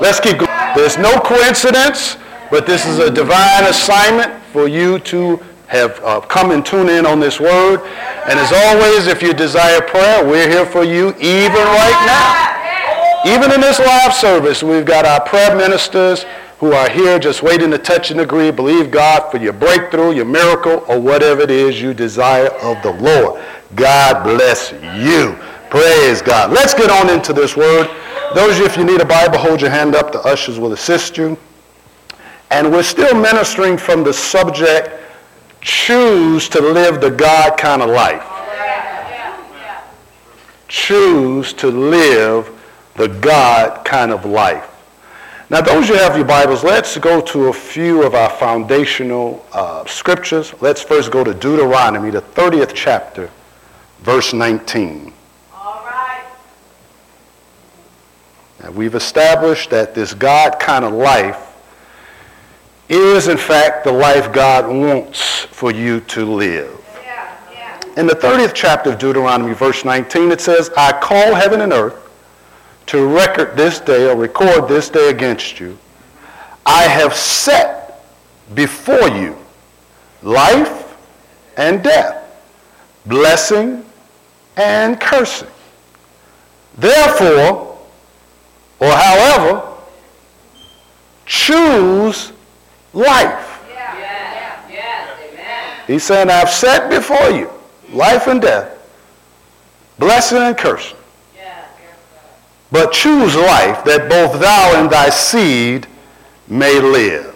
[0.00, 0.48] Let's keep going.
[0.76, 2.16] There's no coincidence,
[2.52, 7.04] but this is a divine assignment for you to have uh, come and tune in
[7.04, 7.80] on this word.
[8.28, 13.34] And as always, if you desire prayer, we're here for you even right now.
[13.34, 16.24] Even in this live service, we've got our prayer ministers
[16.60, 18.52] who are here just waiting to touch and agree.
[18.52, 22.92] Believe God for your breakthrough, your miracle, or whatever it is you desire of the
[22.92, 23.42] Lord.
[23.74, 25.36] God bless you.
[25.70, 26.50] Praise God.
[26.50, 27.88] Let's get on into this word.
[28.34, 30.12] Those of you, if you need a Bible, hold your hand up.
[30.12, 31.36] The ushers will assist you.
[32.50, 34.90] And we're still ministering from the subject
[35.60, 38.24] choose to live the God kind of life.
[40.68, 42.50] Choose to live
[42.96, 44.74] the God kind of life.
[45.50, 49.86] Now, those you have your Bibles, let's go to a few of our foundational uh,
[49.86, 50.52] scriptures.
[50.60, 53.30] Let's first go to Deuteronomy, the 30th chapter,
[54.00, 55.10] verse 19.
[55.54, 56.24] All right.
[58.70, 61.56] We've established that this God kind of life
[62.88, 66.80] is, in fact, the life God wants for you to live.
[67.02, 67.80] Yeah, yeah.
[67.96, 72.08] In the 30th chapter of Deuteronomy, verse 19, it says, I call heaven and earth
[72.86, 75.76] to record this day or record this day against you.
[76.64, 78.04] I have set
[78.54, 79.36] before you
[80.22, 80.96] life
[81.56, 82.24] and death,
[83.06, 83.84] blessing
[84.56, 85.48] and cursing.
[86.78, 87.67] Therefore,
[88.80, 89.76] or however,
[91.26, 92.32] choose
[92.92, 93.64] life.
[93.68, 94.70] Yes.
[94.70, 95.20] Yes.
[95.32, 95.84] Amen.
[95.86, 97.50] He's saying, I've set before you
[97.92, 98.78] life and death,
[99.98, 100.96] blessing and cursing.
[102.70, 105.86] But choose life that both thou and thy seed
[106.48, 107.34] may live.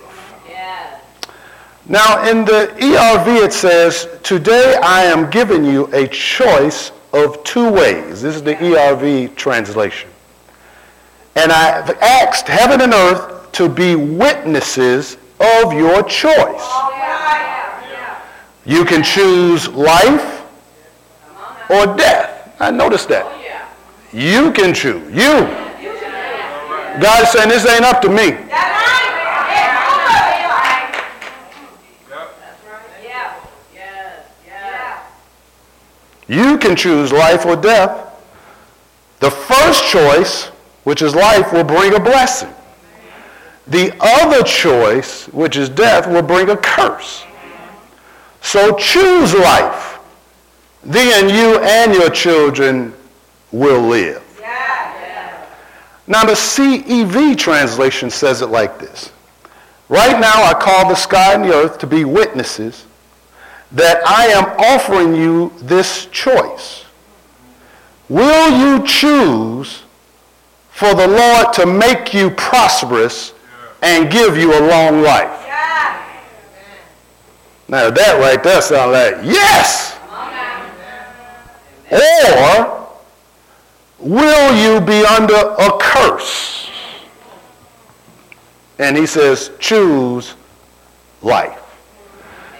[1.89, 7.71] Now, in the ERV, it says, Today I am giving you a choice of two
[7.71, 8.23] ways.
[8.23, 10.09] This is the ERV translation.
[11.35, 16.69] And I've asked heaven and earth to be witnesses of your choice.
[18.65, 20.45] You can choose life
[21.69, 22.55] or death.
[22.61, 23.27] I noticed that.
[24.13, 25.03] You can choose.
[25.11, 25.23] You.
[25.81, 27.03] You can do it.
[27.03, 28.39] God is saying this ain't up to me.
[36.29, 38.09] You can choose life or death.
[39.21, 40.52] The first choice,
[40.85, 42.53] which is life, will bring a blessing.
[43.69, 47.25] The other choice, which is death, will bring a curse.
[48.41, 50.01] So choose life.
[50.83, 52.93] Then you and your children
[53.53, 54.23] will live.
[56.07, 59.13] Now the CEV translation says it like this.
[59.89, 62.87] Right now I call the sky and the earth to be witnesses
[63.71, 66.85] that I am offering you this choice.
[68.09, 69.83] Will you choose
[70.73, 73.35] for the Lord to make you prosperous
[73.83, 75.39] and give you a long life?
[77.69, 79.99] Now that right there sounds like yes.
[81.93, 82.89] Or
[83.99, 86.69] will you be under a curse?
[88.79, 90.35] And he says, choose
[91.23, 91.61] life.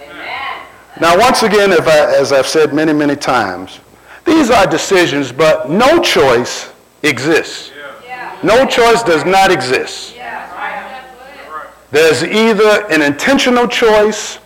[0.01, 0.65] Amen.
[1.01, 3.79] Now, once again, if I, as I've said many, many times,
[4.23, 7.72] these are decisions, but no choice exists.
[8.43, 10.15] No choice does not exist.
[10.15, 10.49] Yeah.
[10.49, 12.19] That's what it is.
[12.19, 14.39] There's either an intentional choice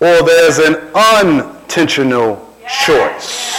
[0.00, 3.58] or there's an unintentional choice.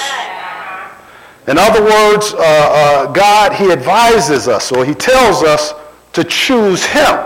[1.48, 5.74] In other words, uh, uh, God, He advises us or He tells us
[6.14, 7.20] to choose Him.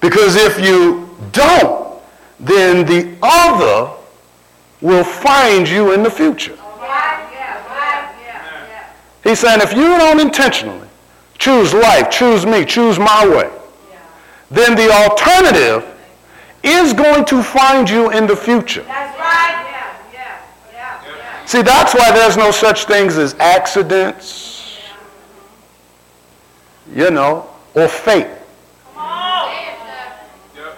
[0.00, 2.00] Because if you don't,
[2.38, 3.94] then the other
[4.80, 6.52] will find you in the future.
[6.52, 8.94] Right, yeah, right, yeah, yeah.
[9.24, 10.87] He's saying if you don't intentionally
[11.38, 13.50] choose life, choose me, choose my way,
[14.50, 15.84] then the alternative
[16.62, 18.82] is going to find you in the future.
[18.82, 19.64] That's right.
[20.12, 20.40] Yeah, yeah,
[20.72, 21.44] yeah, yeah.
[21.46, 24.76] See, that's why there's no such things as accidents,
[26.94, 28.26] you know, or fate,
[28.94, 29.48] Come on.
[29.50, 29.78] Say it,
[30.56, 30.74] sir.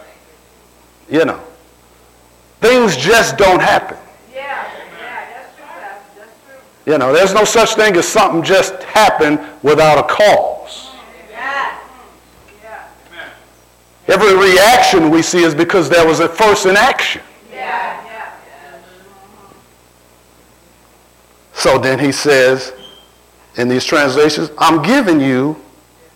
[1.09, 1.41] you know.
[2.61, 3.97] Things just don't happen.
[4.35, 6.61] Yeah, yeah, that's true, Pastor, that's true.
[6.91, 10.91] You know, there's no such thing as something just happened without a cause.
[14.09, 17.23] Every reaction we see is because there was a first an action.
[21.53, 22.73] So then he says
[23.57, 25.63] in these translations, I'm giving you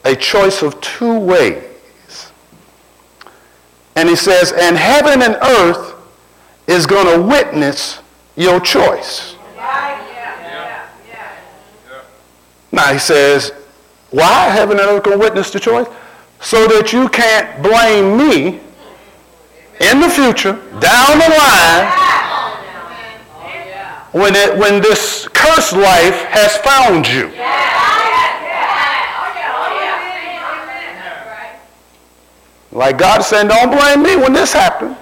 [0.05, 2.33] a choice of two ways.
[3.95, 5.95] And he says, and heaven and earth
[6.67, 8.01] is going to witness
[8.37, 9.37] your choice.
[9.57, 11.31] Right, yeah, yeah,
[11.91, 12.01] yeah.
[12.75, 13.53] Now he says,
[14.11, 15.87] why heaven and earth going to witness the choice?
[16.41, 18.61] So that you can't blame me
[19.81, 21.87] in the future, down the line,
[24.13, 27.33] when, it, when this cursed life has found you.
[32.71, 34.97] Like God saying, don't blame me when this happened.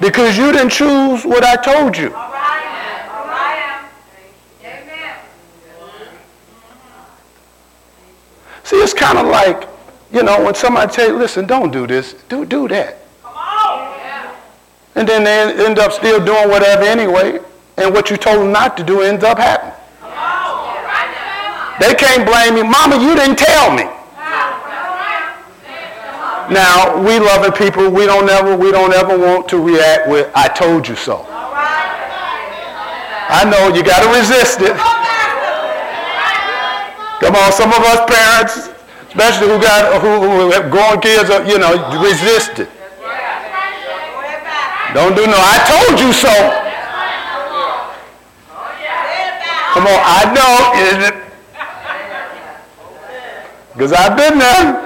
[0.00, 2.12] Because you didn't choose what I told you.
[2.12, 3.88] All right, all right.
[4.62, 5.16] Amen.
[8.64, 9.68] See, it's kind of like,
[10.12, 12.98] you know, when somebody tell you, listen, don't do this, do, do that.
[13.20, 13.98] Come on.
[13.98, 14.36] Yeah,
[14.94, 17.40] And then they end up still doing whatever anyway.
[17.78, 19.74] And what you told them not to do ends up happening.
[21.80, 22.64] They can't blame you.
[22.64, 23.82] Mama, you didn't tell me.
[26.48, 30.46] Now, we loving people, we don't ever, we don't ever want to react with, I
[30.46, 31.26] told you so.
[33.28, 34.76] I know you got to resist it.
[37.18, 38.75] Come on, some of us parents,
[39.16, 42.68] especially who got who, who have grown kids, uh, you know, resist it.
[44.92, 45.36] Don't do no.
[45.36, 46.28] I told you so.
[49.72, 50.72] Come on, I know.
[50.84, 51.16] Isn't it?
[53.72, 54.84] Because I've been there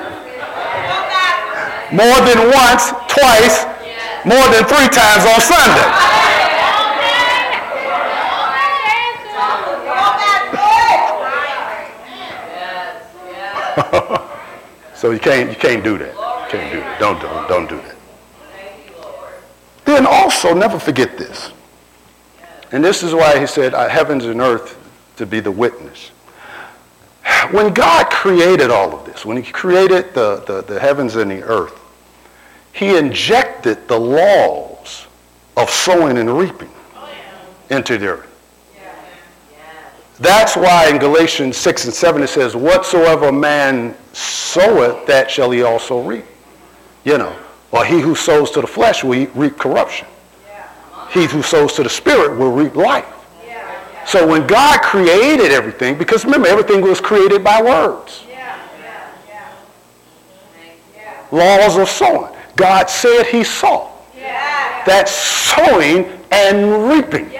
[1.93, 3.67] more than once, twice,
[4.25, 6.11] more than three times on Sunday.
[15.01, 16.13] so you can't you can't do that.
[16.13, 17.01] You can't do that.
[17.01, 17.97] Don't don't don't do that.
[19.87, 21.53] Then also never forget this.
[22.71, 24.79] And this is why he said, uh, heavens and earth
[25.17, 26.09] to be the witness.
[27.51, 31.43] When God created all of this, when he created the, the, the heavens and the
[31.43, 31.81] earth,
[32.73, 35.07] he injected the laws
[35.57, 36.71] of sowing and reaping
[37.71, 38.30] into the earth.
[40.21, 45.63] That's why in Galatians 6 and 7 it says, Whatsoever man soweth, that shall he
[45.63, 46.25] also reap.
[47.05, 47.35] You know,
[47.73, 50.07] or he who sows to the flesh will reap corruption.
[51.11, 53.07] He who sows to the spirit will reap life.
[54.07, 58.25] So when God created everything, because remember, everything was created by words.
[61.33, 62.33] Laws of sowing.
[62.57, 63.91] God said he saw.
[64.85, 67.31] That's sowing and reaping.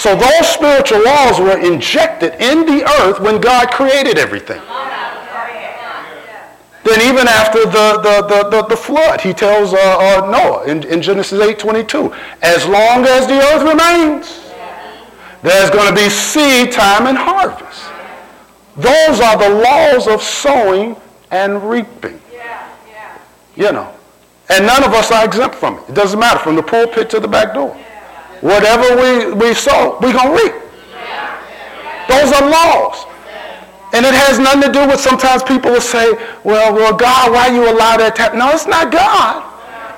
[0.00, 4.62] So those spiritual laws were injected in the earth when God created everything.
[6.84, 10.84] Then even after the, the, the, the, the flood, he tells uh, uh, Noah in,
[10.84, 14.50] in Genesis 8.22, as long as the earth remains,
[15.42, 17.82] there's going to be seed time and harvest.
[18.76, 20.96] Those are the laws of sowing
[21.30, 22.18] and reaping.
[23.54, 23.92] You know.
[24.48, 25.90] And none of us are exempt from it.
[25.90, 27.76] It doesn't matter, from the pulpit to the back door.
[28.40, 30.54] Whatever we, we sow, we're going to reap.
[32.08, 33.06] Those are laws.
[33.92, 36.12] And it has nothing to do with sometimes people will say,
[36.44, 38.38] well, well, God, why you allow that to happen?
[38.38, 39.42] No, it's not God.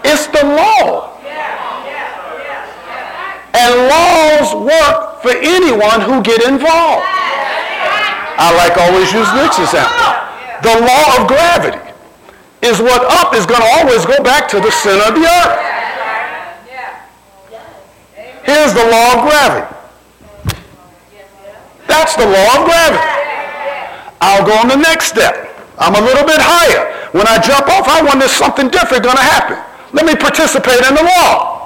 [0.05, 1.13] It's the law.
[3.53, 7.05] And laws work for anyone who get involved.
[8.35, 10.09] I like always use this example.
[10.65, 11.85] The law of gravity
[12.65, 15.72] is what up is going to always go back to the center of the earth.
[18.45, 19.67] Here's the law of gravity.
[21.87, 23.07] That's the law of gravity.
[24.21, 25.51] I'll go on the next step.
[25.79, 27.11] I'm a little bit higher.
[27.13, 29.59] When I jump off, I wonder if something different going to happen.
[29.93, 31.63] Let me participate in the law.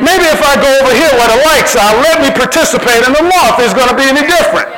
[0.00, 3.24] Maybe if I go over here where the lights are, let me participate in the
[3.24, 4.68] law if there's going to be any different.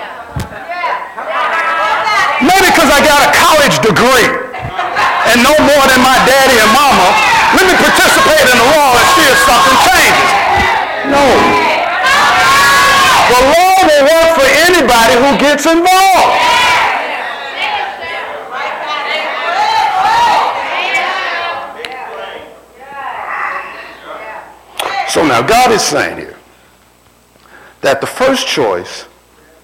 [2.42, 4.26] Maybe because I got a college degree
[5.30, 7.08] and no more than my daddy and mama,
[7.56, 10.30] let me participate in the law and see if something changes.
[11.12, 11.26] No.
[13.32, 16.52] The law will work for anybody who gets involved.
[25.08, 26.38] So now God is saying here
[27.82, 29.06] that the first choice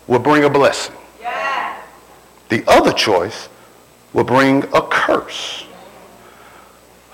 [0.07, 0.95] will bring a blessing.
[2.51, 3.49] The other choice
[4.13, 5.65] will bring a curse.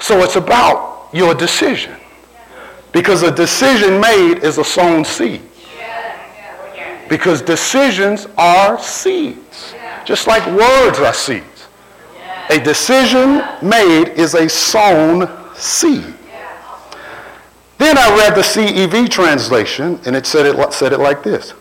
[0.05, 1.97] So it's about your decision.
[2.93, 5.41] Because a decision made is a sown seed.
[7.09, 9.75] Because decisions are seeds.
[10.05, 11.69] Just like words are seeds.
[12.51, 16.13] A decision made is a sown seed.
[17.79, 21.55] Then I read the CEV translation, and it said it, said it like this.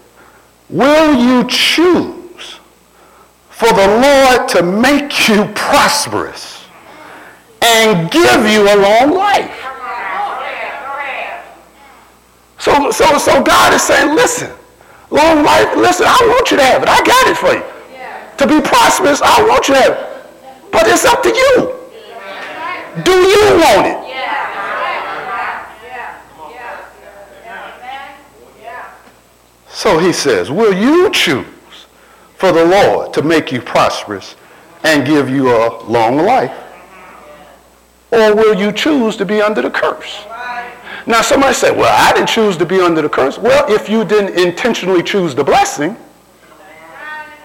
[0.70, 2.60] Will you choose
[3.50, 6.63] for the Lord to make you prosperous
[7.64, 9.60] and give you a long life.
[12.60, 14.52] So, so, so God is saying, listen,
[15.10, 16.90] long life, listen, I want you to have it.
[16.90, 17.64] I got it for you.
[18.38, 20.72] To be prosperous, I want you to have it.
[20.72, 21.74] But it's up to you.
[23.04, 24.04] Do you want it?
[29.68, 31.46] So he says, will you choose
[32.36, 34.38] for the Lord to make you prosperous
[34.84, 36.63] and give you a long life?
[38.14, 40.26] or will you choose to be under the curse?
[41.06, 43.38] Now, somebody said, Well, I didn't choose to be under the curse.
[43.38, 45.98] Well, if you didn't intentionally choose the blessing,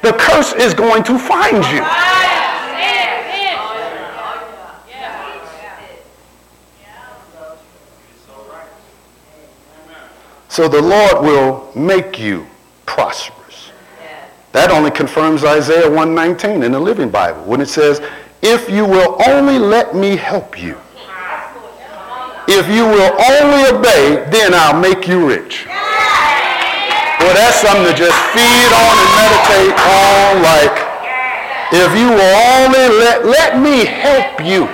[0.03, 1.85] the curse is going to find you.
[10.49, 12.45] So the Lord will make you
[12.85, 13.71] prosperous.
[14.51, 18.01] That only confirms Isaiah 119 in the Living Bible when it says,
[18.43, 20.77] if you will only let me help you,
[22.49, 25.67] if you will only obey, then I'll make you rich.
[27.21, 30.77] Well, that's something to just feed on and meditate on like,
[31.73, 34.69] if you will only let, let me help you.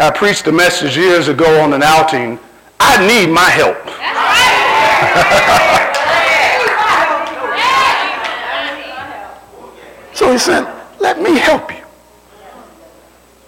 [0.00, 2.38] I preached a message years ago on an outing.
[2.78, 3.76] I need my help.
[10.14, 11.82] so he said, let me help you.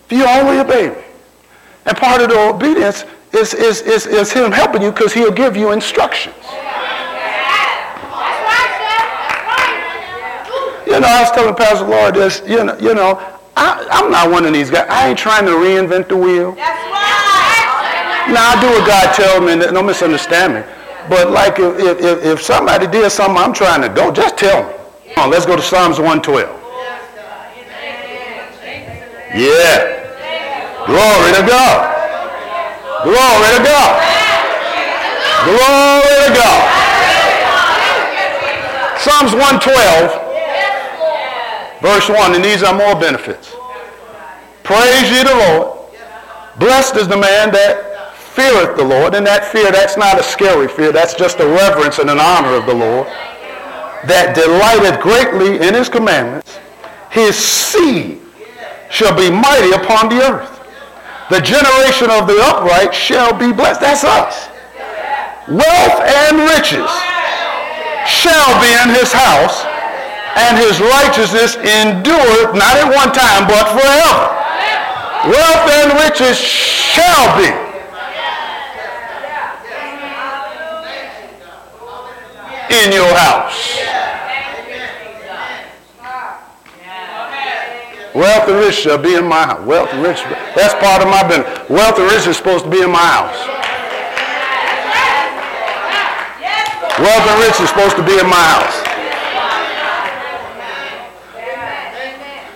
[0.06, 1.04] If you only obey me.
[1.86, 5.56] And part of the obedience is, is, is, is him helping you because he'll give
[5.56, 6.34] you instructions.
[10.84, 14.30] You know, I was telling Pastor Lloyd this, you know, you know I, am not
[14.30, 14.86] one of these guys.
[14.88, 16.52] I ain't trying to reinvent the wheel.
[16.52, 18.32] That's right.
[18.32, 19.72] Now, I do what God tells me.
[19.72, 20.62] Don't misunderstand me.
[21.08, 24.74] But like if, if, if somebody did something I'm trying to go, just tell me.
[25.14, 26.48] Come on, let's go to Psalms 112.
[29.34, 30.00] Yeah.
[30.86, 31.90] Glory to God.
[33.02, 33.92] Glory to God.
[35.44, 36.80] Glory to God.
[39.00, 40.19] Psalms 112
[41.82, 43.56] Verse 1, and these are more benefits.
[44.62, 45.78] Praise ye the Lord.
[46.58, 49.14] Blessed is the man that feareth the Lord.
[49.14, 50.92] And that fear, that's not a scary fear.
[50.92, 53.06] That's just a reverence and an honor of the Lord.
[54.04, 56.58] That delighteth greatly in his commandments.
[57.10, 58.20] His seed
[58.90, 60.60] shall be mighty upon the earth.
[61.30, 63.80] The generation of the upright shall be blessed.
[63.80, 64.48] That's us.
[65.48, 66.90] Wealth and riches
[68.06, 69.69] shall be in his house
[70.36, 74.40] and his righteousness endureth not at one time, but forever.
[75.26, 77.50] Wealth and riches shall be.
[82.70, 83.78] In your house.
[88.14, 89.66] Wealth and riches shall be in my house.
[89.66, 90.24] Wealth and riches.
[90.54, 91.68] That's part of my business.
[91.68, 93.46] Wealth and riches is supposed to be in my house.
[96.98, 98.89] Wealth and riches is supposed to be in my house.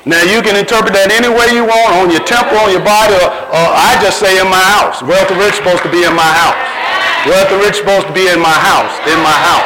[0.05, 3.16] Now you can interpret that any way you want, on your temple, on your body,
[3.16, 5.00] or, or I just say in my house.
[5.00, 6.61] Wealth and rich supposed to be in my house.
[7.24, 9.64] Wealth and rich supposed to be in my house, in my house,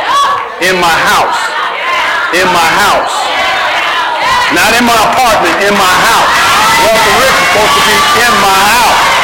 [0.62, 1.38] in my house,
[2.38, 3.14] in my house.
[4.54, 6.30] Not in my apartment, in my house.
[6.86, 9.17] Wealth and rich supposed to be in my house.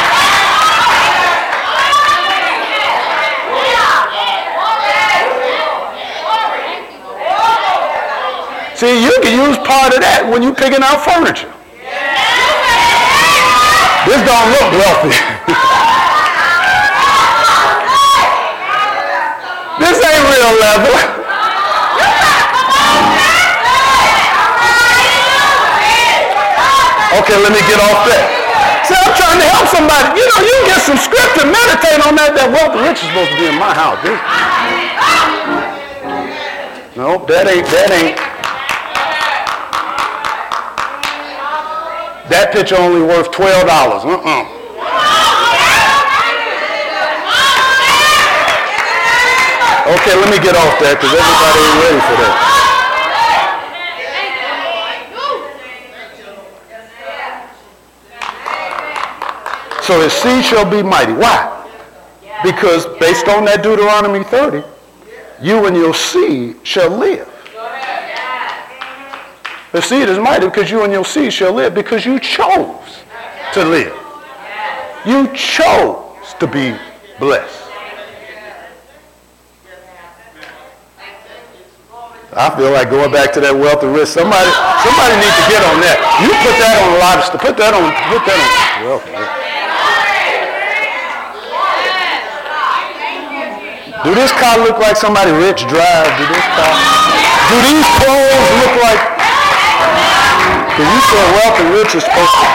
[8.85, 11.49] See, you can use part of that when you're picking out furniture.
[14.05, 15.09] This don't look wealthy.
[19.81, 20.93] this ain't real level.
[27.25, 28.21] Okay, let me get off that.
[28.85, 30.13] See, I'm trying to help somebody.
[30.13, 32.37] You know, you can get some scripture, meditate on that.
[32.37, 33.97] That wealth of rich is supposed to be in my house.
[36.93, 38.24] No, that ain't, that ain't.
[42.29, 43.45] That picture only worth $12.
[43.45, 44.55] Uh-uh.
[49.85, 52.55] Okay, let me get off that because everybody ain't ready for that.
[59.83, 61.13] So his seed shall be mighty.
[61.13, 61.51] Why?
[62.43, 64.63] Because based on that Deuteronomy 30,
[65.39, 67.34] you and your seed shall live.
[69.75, 73.03] The seed is mighty because you and your seed shall live because you chose
[73.51, 73.91] to live.
[75.05, 76.73] You chose to be
[77.19, 77.67] blessed.
[82.31, 84.15] I feel like going back to that wealth of risk.
[84.15, 84.47] Somebody,
[84.79, 85.99] somebody needs to get on that.
[86.23, 87.43] You put that on a lot of stuff.
[87.43, 87.91] Put that on.
[88.15, 89.03] Put that on.
[94.07, 96.07] Do this car look like somebody rich drive?
[96.15, 96.79] Do this car?
[97.51, 99.14] Do these clothes look like
[100.75, 102.47] because you said wealth and rich is supposed to.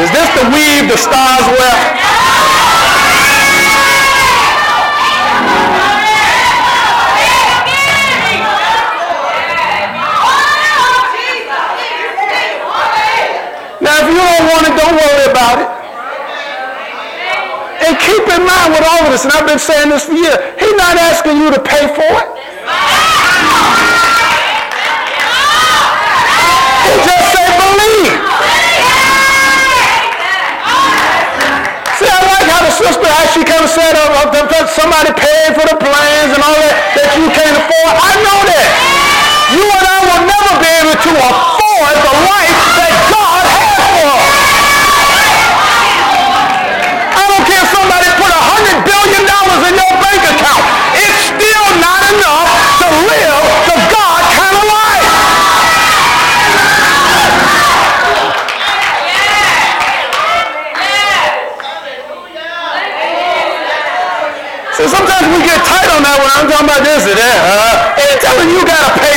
[0.00, 1.80] Is this the weave the stars wear?
[13.84, 15.68] Now, if you don't want it, don't worry about it.
[17.84, 20.38] And keep in mind with all of this, and I've been saying this for years,
[20.58, 22.28] he's not asking you to pay for it.
[26.84, 28.16] He just say believe.
[31.98, 32.72] See, I like how the
[33.34, 36.74] sister actually kind of said uh, uh, somebody paid for the plans and all that
[36.94, 37.94] that you can't afford.
[37.98, 38.68] I know that.
[39.50, 44.06] You and I will never be able to afford the life that God has for
[44.06, 44.34] us.
[47.10, 50.64] I don't care if somebody put a hundred billion dollars in your bank account.
[50.94, 52.50] It's still not enough
[52.82, 54.84] to live the God kind of life.
[64.74, 67.38] See, sometimes we get tight on that when I'm talking about this or that.
[67.46, 69.13] Uh, ain't telling you got to pay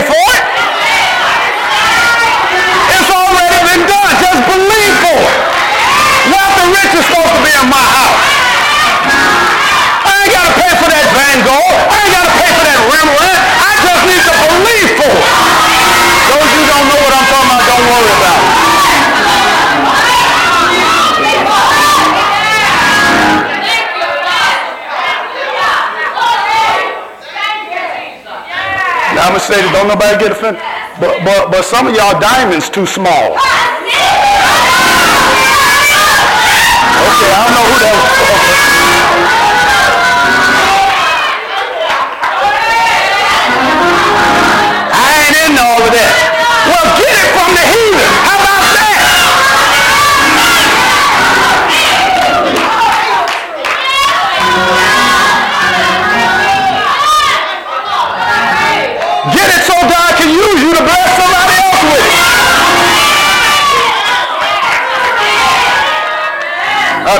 [29.20, 30.62] I'm gonna say this, don't nobody get offended.
[31.00, 33.38] But but but some of y'all diamonds too small.
[36.98, 38.14] Okay, I don't know who that was.
[38.18, 38.58] Okay.
[44.94, 46.27] I ain't into all of that.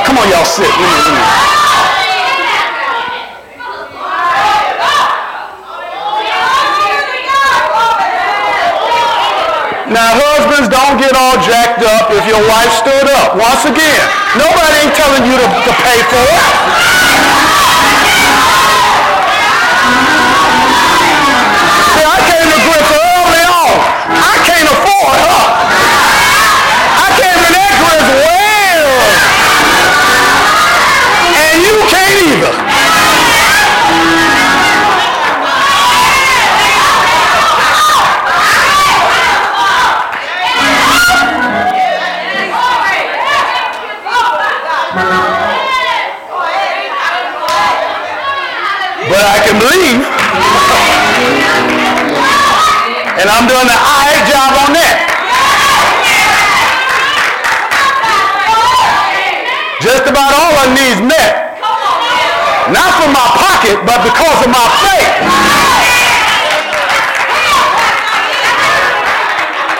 [0.08, 0.64] Come on, y'all sit.
[0.64, 2.38] Let me- let me-
[9.88, 13.36] Now, husbands, don't get all jacked up if your wife stood up.
[13.40, 14.02] Once again,
[14.36, 17.47] nobody ain't telling you to, to pay for it.
[53.58, 54.94] Doing the eye job on that.
[59.82, 61.58] Just about all our needs met.
[62.70, 65.10] Not from my pocket, but because of my faith.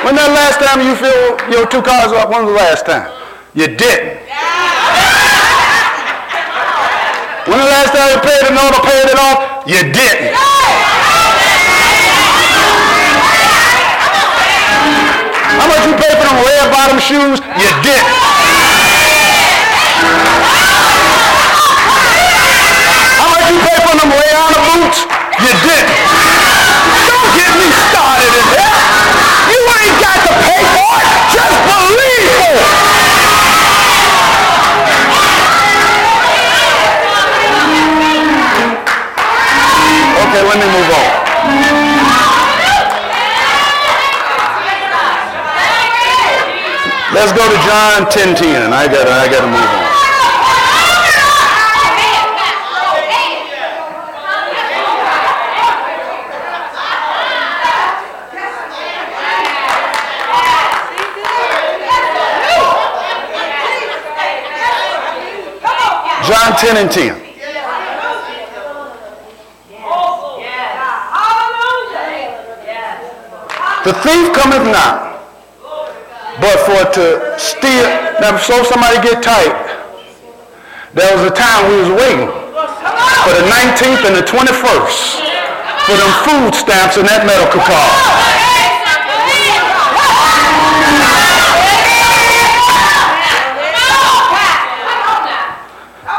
[0.02, 2.34] When that last time you filled your two cars up?
[2.34, 3.06] When was the last time?
[3.54, 4.18] You didn't.
[7.46, 9.62] When the last time you paid the note or paid it off?
[9.70, 10.27] You didn't.
[17.08, 17.40] Shoes?
[17.40, 17.97] You didn't.
[47.28, 48.36] Let's go to John 10:10.
[48.36, 49.98] 10, I gotta, I gotta move on.
[66.24, 67.28] John 10 and 10.
[73.84, 75.07] The thief cometh not,
[76.68, 77.06] for to
[77.40, 77.88] steal.
[78.20, 79.56] Now, so somebody get tight.
[80.92, 85.24] There was a time we was waiting for the 19th and the 21st
[85.88, 87.96] for them food stamps in that medical card.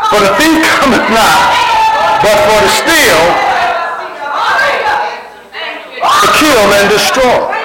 [0.09, 1.41] For the thief cometh not,
[2.25, 3.21] but for to steal,
[6.01, 7.58] to kill and destroy.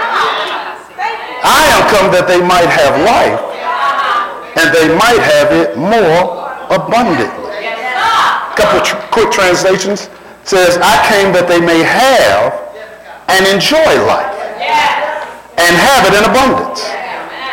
[1.44, 3.36] I am come that they might have life,
[4.56, 6.40] and they might have it more
[6.72, 7.52] abundantly.
[7.52, 10.08] A couple tr- quick translations
[10.48, 12.48] says, I came that they may have
[13.28, 14.32] and enjoy life
[15.60, 16.80] and have it in abundance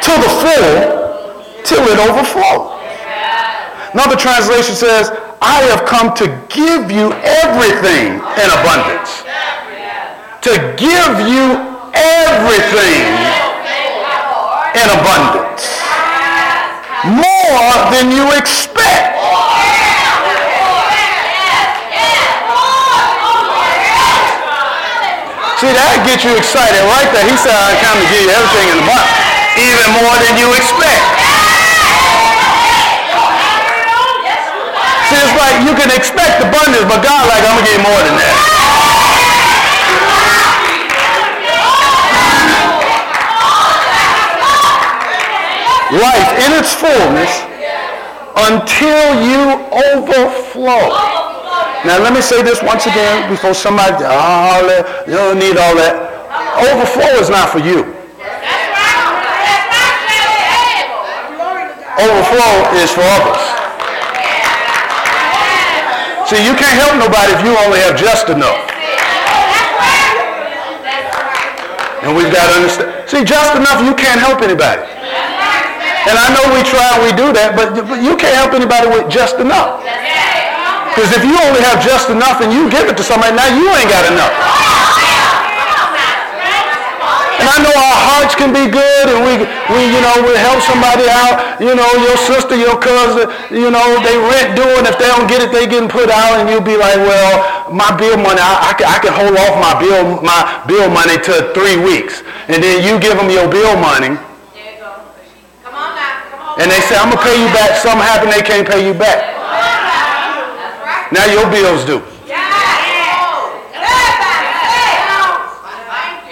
[0.07, 0.71] to the full
[1.67, 2.79] till it overflows.
[3.91, 5.11] Another translation says,
[5.41, 9.23] I have come to give you everything in abundance.
[10.47, 11.59] To give you
[11.91, 13.50] everything
[14.75, 15.67] in abundance.
[17.03, 19.19] More than you expect.
[25.59, 27.21] See, that gets you excited right there.
[27.27, 29.21] He said, I come to give you everything in abundance.
[29.61, 31.05] Even more than you expect.
[35.11, 37.85] See, it's like you can expect abundance, but God like, I'm going to give you
[37.85, 38.70] more than that.
[45.91, 47.31] Life in its fullness
[48.47, 49.59] until you
[49.91, 50.87] overflow.
[51.83, 54.63] Now let me say this once again before somebody, oh,
[55.05, 56.07] you don't need all that.
[56.63, 57.83] Overflow is not for you.
[61.99, 63.43] Overflow is for others.
[66.31, 68.63] See, you can't help nobody if you only have just enough.
[72.03, 73.09] And we've got to understand.
[73.09, 74.90] See, just enough, you can't help anybody.
[76.09, 79.05] And I know we try and we do that, but, you can't help anybody with
[79.05, 79.85] just enough.
[80.89, 83.69] Because if you only have just enough and you give it to somebody, now you
[83.69, 84.33] ain't got enough.
[87.37, 90.61] And I know our hearts can be good and we, we you know, we help
[90.65, 91.57] somebody out.
[91.61, 95.41] You know, your sister, your cousin, you know, they rent and if they don't get
[95.41, 98.71] it, they getting put out and you'll be like, well, my bill money, I, I,
[98.73, 102.21] can, I can hold off my bill, my bill money to three weeks.
[102.49, 104.17] And then you give them your bill money
[106.61, 107.81] and they say, I'm going to pay you back.
[107.81, 109.17] Something happened, they can't pay you back.
[111.11, 112.05] Now your bill's due.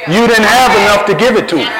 [0.06, 1.74] You didn't have enough to give it to them.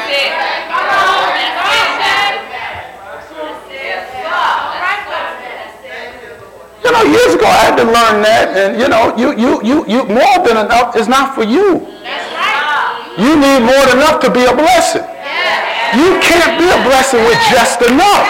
[6.84, 9.86] You know, years ago I had to learn that, and you know, you, you, you,
[9.88, 11.86] you, more than enough is not for you.
[13.18, 15.09] You need more than enough to be a blessing.
[15.98, 18.26] You can't be a blessing with just enough.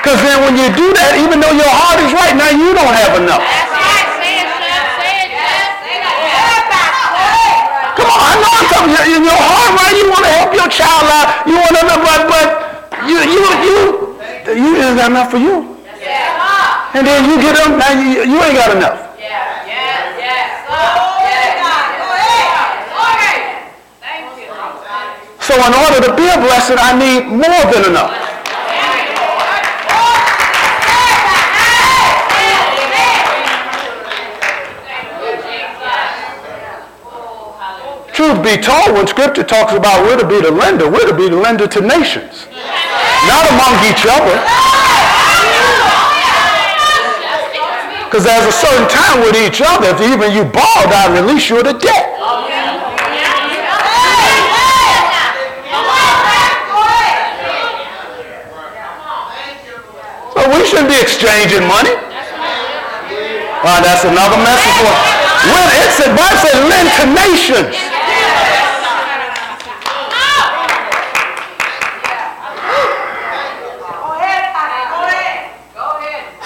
[0.00, 2.92] Because then when you do that, even though your heart is right, now you don't
[2.92, 3.44] have enough.
[7.96, 9.94] Come on, I know I'm talking in your heart, right?
[9.96, 11.28] You want to help your child out.
[11.48, 12.46] You want to, but, but
[13.08, 13.76] you, you, you,
[14.56, 15.80] you ain't got enough for you.
[16.92, 19.09] And then you get them, now you, you ain't got enough.
[25.50, 28.14] So in order to be a blessing, I need more than enough.
[38.14, 41.28] Truth be told, when Scripture talks about we're to be the lender, we're to be
[41.28, 42.46] the lender to nations,
[43.26, 44.38] not among each other.
[48.06, 51.58] Because there's a certain time with each other, if even you borrowed, I release you
[51.58, 52.06] of the debt.
[60.32, 61.92] So we shouldn't be exchanging money.
[63.62, 64.96] Uh, that's another message for
[65.52, 67.76] when it's said, Bible said, lend to nations.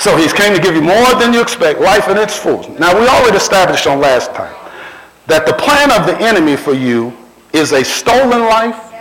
[0.01, 2.69] So he's came to give you more than you expect, life in its full.
[2.79, 4.55] Now we already established on last time
[5.29, 7.17] that the plan of the enemy for you
[7.53, 8.93] is a stolen life,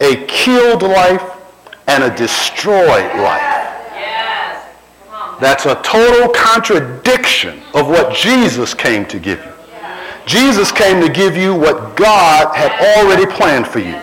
[0.00, 1.22] a killed life,
[1.86, 3.61] and a destroyed life.
[5.42, 9.52] That's a total contradiction of what Jesus came to give you.
[10.24, 13.98] Jesus came to give you what God had already planned for you.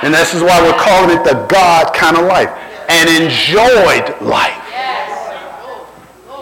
[0.00, 2.48] And this is why we're calling it the God kind of life.
[2.88, 4.56] An enjoyed life.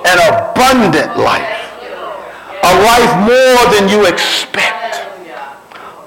[0.07, 1.75] An abundant life.
[2.62, 5.03] A life more than you expect.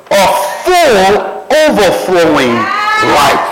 [0.10, 0.28] A
[0.64, 2.56] full, overflowing
[3.12, 3.44] life.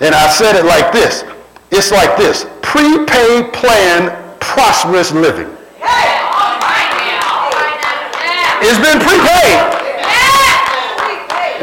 [0.00, 1.26] And I said it like this.
[1.72, 2.44] It's like this.
[2.60, 5.48] Prepaid plan, prosperous living.
[8.60, 9.58] It's been prepaid.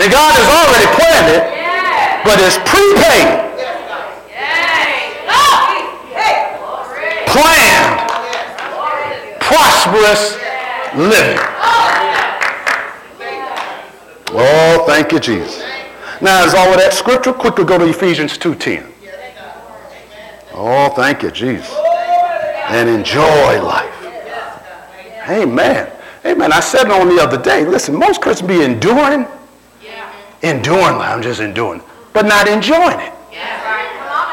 [0.01, 1.43] And God has already planned it,
[2.25, 3.47] but it's prepaid.
[7.29, 8.09] Planned,
[9.39, 10.35] prosperous
[10.97, 11.39] living.
[14.31, 15.63] Oh, thank you, Jesus.
[16.19, 17.31] Now, is all of that scripture?
[17.31, 18.98] Quickly go to Ephesians 2.10.
[20.53, 21.73] Oh, thank you, Jesus.
[22.69, 23.93] And enjoy life.
[25.27, 25.91] Amen.
[26.25, 26.51] Amen.
[26.51, 27.65] I said it on the other day.
[27.65, 29.25] Listen, most Christians be enduring.
[30.41, 31.15] Enduring life.
[31.15, 31.81] I'm just enduring.
[32.13, 33.13] But not enjoying it.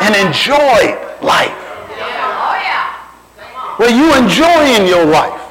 [0.00, 1.54] And enjoy life.
[3.78, 5.42] Well, you enjoying your life.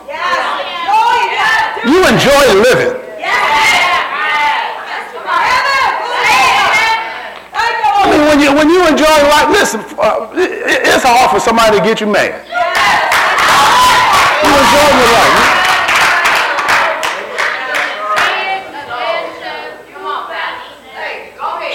[1.85, 3.01] You enjoy living.
[7.97, 11.83] I mean, when you when you enjoy life, listen, uh, it's hard for somebody to
[11.83, 12.35] get you mad.
[14.43, 15.55] You enjoy your life.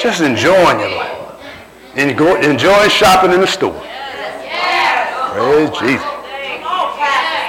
[0.02, 2.16] Just enjoying your life.
[2.16, 3.80] Go, enjoy shopping in the store.
[5.32, 6.06] Praise Jesus.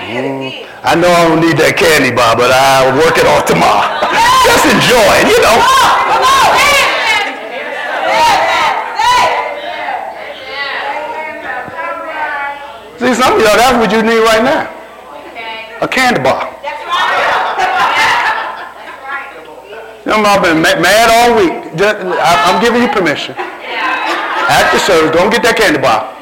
[0.07, 0.68] Mm.
[0.84, 3.88] I know I don't need that candy bar, but I'll work it off tomorrow.
[4.43, 6.01] Just enjoy it, you know.
[13.02, 14.70] See, some of y'all, that's what you need right now.
[15.82, 16.45] A candy bar.
[20.06, 21.74] You know, I've been mad all week.
[21.74, 23.34] Just, I, I'm giving you permission.
[23.34, 26.14] After service, don't get that candy bar.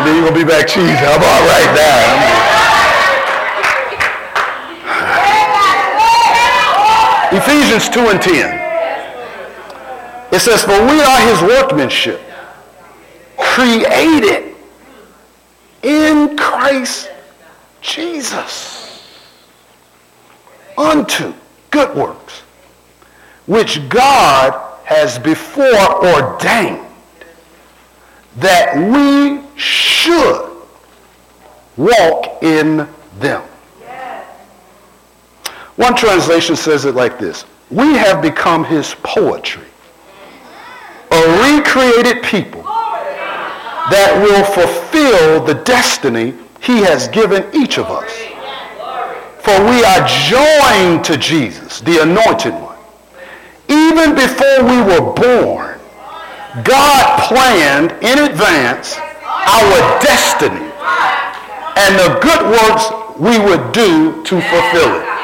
[0.00, 0.96] And then you're going to be back, cheese.
[0.96, 2.08] I'm all right now.
[7.36, 8.64] Ephesians 2 and 10.
[10.32, 12.16] It says, For we are his workmanship,
[13.36, 14.53] created
[15.84, 17.10] in Christ
[17.82, 19.04] Jesus
[20.76, 21.32] unto
[21.70, 22.40] good works,
[23.46, 26.80] which God has before ordained
[28.36, 30.50] that we should
[31.76, 33.42] walk in them.
[35.76, 39.66] One translation says it like this We have become his poetry,
[41.10, 42.63] a recreated people
[43.90, 48.10] that will fulfill the destiny he has given each of us.
[49.44, 52.78] For we are joined to Jesus, the anointed one.
[53.68, 55.78] Even before we were born,
[56.64, 60.70] God planned in advance our destiny
[61.76, 65.14] and the good works we would do to fulfill it.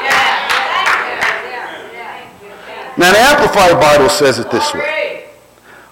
[2.97, 5.10] Now, the Amplified Bible says it this way.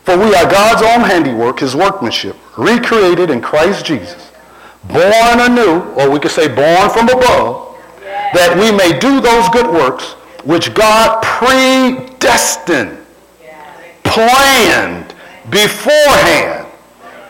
[0.03, 4.31] For we are God's own handiwork, his workmanship, recreated in Christ Jesus,
[4.85, 7.77] born anew, or we could say born from above,
[8.33, 12.97] that we may do those good works which God predestined,
[14.03, 15.13] planned
[15.49, 16.67] beforehand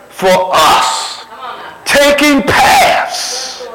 [0.08, 1.24] for us,
[1.84, 3.66] taking paths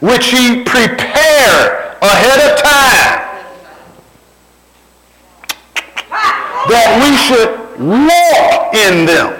[0.00, 3.26] which he prepared ahead of time
[6.68, 9.34] that we should walk in them.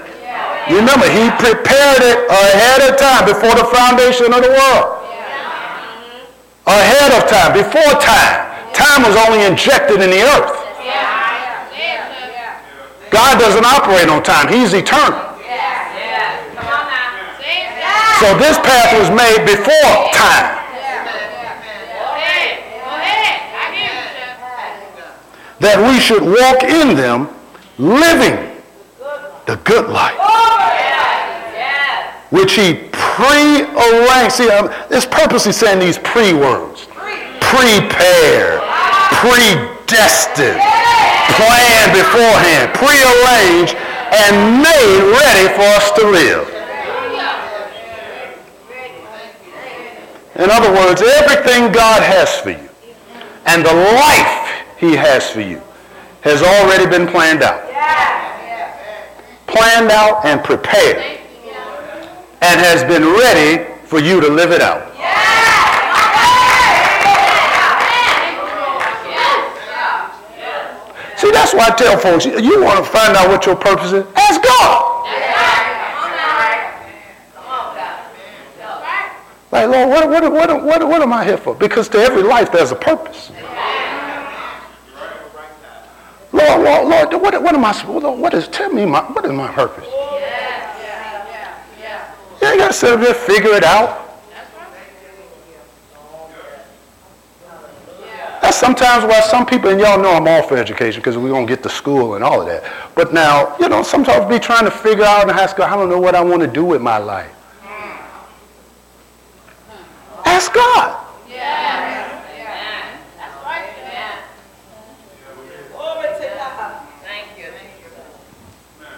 [0.68, 5.02] You remember, he prepared it ahead of time, before the foundation of the world.
[6.66, 8.74] Ahead of time, before time.
[8.74, 10.66] Time was only injected in the earth.
[13.10, 14.48] God doesn't operate on time.
[14.52, 15.22] He's eternal.
[18.20, 20.56] So this path was made before time.
[25.60, 27.28] That we should walk in them,
[27.78, 28.36] living
[29.46, 30.18] the good life.
[32.30, 34.32] Which he pre-arranged.
[34.32, 36.86] See, um, it's purposely saying these pre-words.
[37.40, 38.60] Prepared,
[39.22, 40.58] predestined,
[41.38, 43.76] planned beforehand, prearranged,
[44.12, 46.52] and made ready for us to live.
[50.36, 52.68] In other words, everything God has for you
[53.46, 55.62] and the life he has for you
[56.26, 57.62] has already been planned out.
[59.46, 61.20] Planned out and prepared.
[62.42, 64.92] And has been ready for you to live it out.
[71.16, 74.04] See, that's why I tell folks, you want to find out what your purpose is?
[74.16, 74.92] Ask God.
[79.52, 81.54] Like, Lord, what, what, what, what, what am I here for?
[81.54, 83.30] Because to every life there's a purpose.
[86.48, 89.32] Lord, Lord, Lord, what, what am I supposed what is, tell me, my, what is
[89.32, 89.86] my purpose?
[91.80, 94.04] Yeah, you ain't got to sit up there figure it out.
[98.42, 101.46] That's sometimes why some people, and y'all know I'm all for education because we don't
[101.46, 102.62] get to school and all of that.
[102.94, 105.88] But now, you know, sometimes be trying to figure out in high school, I don't
[105.88, 107.32] know what I want to do with my life.
[110.24, 111.06] Ask God.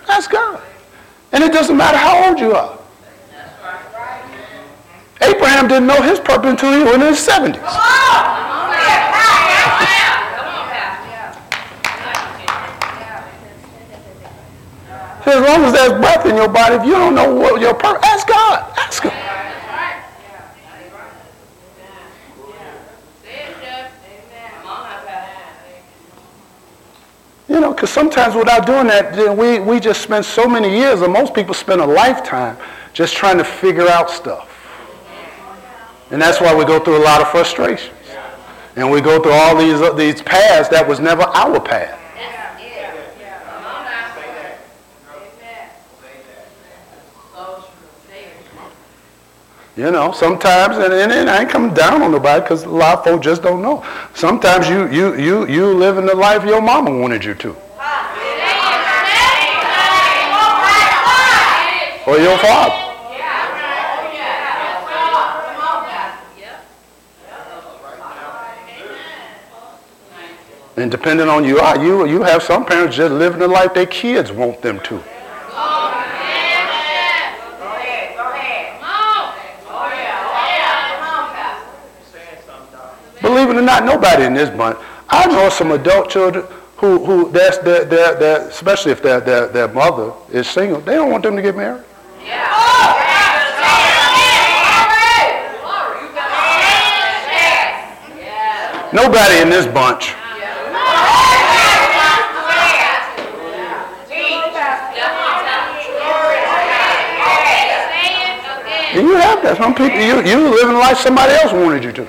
[0.08, 0.60] That's God.
[1.32, 2.78] And it doesn't matter how old you are.
[5.20, 7.62] Abraham didn't know his purpose until he was in his 70s.
[15.26, 18.00] As long as there's breath in your body, if you don't know what your purpose,
[18.02, 18.72] ask God.
[18.78, 19.37] Ask Him.
[27.48, 31.00] You know, because sometimes without doing that, then we, we just spend so many years,
[31.00, 32.58] or most people spend a lifetime
[32.92, 34.54] just trying to figure out stuff.
[36.10, 37.94] And that's why we go through a lot of frustrations.
[38.76, 41.98] And we go through all these, uh, these paths that was never our path.
[49.78, 52.98] You know, sometimes, and, and, and I ain't coming down on nobody because a lot
[52.98, 53.86] of folks just don't know.
[54.12, 57.50] Sometimes you, you, you, you live in the life your mama wanted you to.
[62.08, 62.86] Or your father.
[70.76, 74.32] And depending on you, you you have some parents just living the life their kids
[74.32, 75.00] want them to.
[83.28, 84.78] Believe it or not, nobody in this bunch.
[85.10, 86.46] I know some adult children
[86.78, 90.94] who, who that's their, their, their, especially if their, their, their mother is single, they
[90.94, 91.84] don't want them to get married.
[98.94, 100.14] Nobody in this bunch.
[108.94, 109.58] And you have that.
[109.58, 112.08] Some people, you, you living life somebody else wanted you to.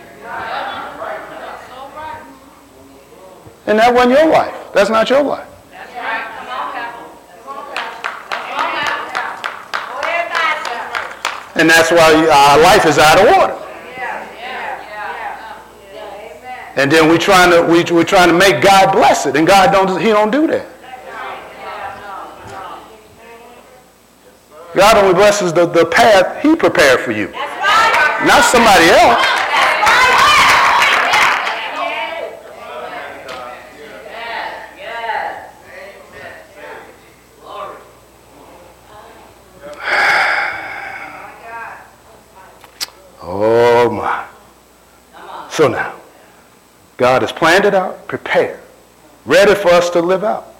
[3.69, 4.73] And that wasn't your life.
[4.73, 5.47] That's not your life.
[11.55, 13.59] And that's why our life is out of order.
[16.77, 19.71] And then we're trying to we we trying to make God bless it, and God
[19.71, 20.65] don't He don't do that.
[24.73, 27.27] God only blesses the, the path He prepared for you,
[28.25, 29.25] not somebody else.
[43.21, 44.25] Oh my.
[45.59, 45.93] So now,
[46.95, 48.61] God has planned it out, prepared,
[49.25, 50.55] ready for us to live out.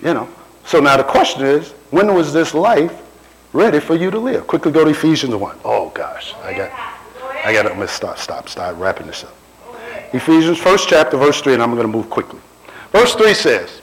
[0.00, 0.28] You know.
[0.64, 2.96] So now the question is, when was this life
[3.52, 4.46] ready for you to live?
[4.46, 5.58] Quickly go to Ephesians 1.
[5.64, 6.70] Oh gosh, I got
[7.44, 9.34] I got to stop, stop, stop wrapping this up.
[10.12, 12.38] Ephesians first chapter, verse 3, and I'm going to move quickly.
[12.92, 13.82] Verse 3 says,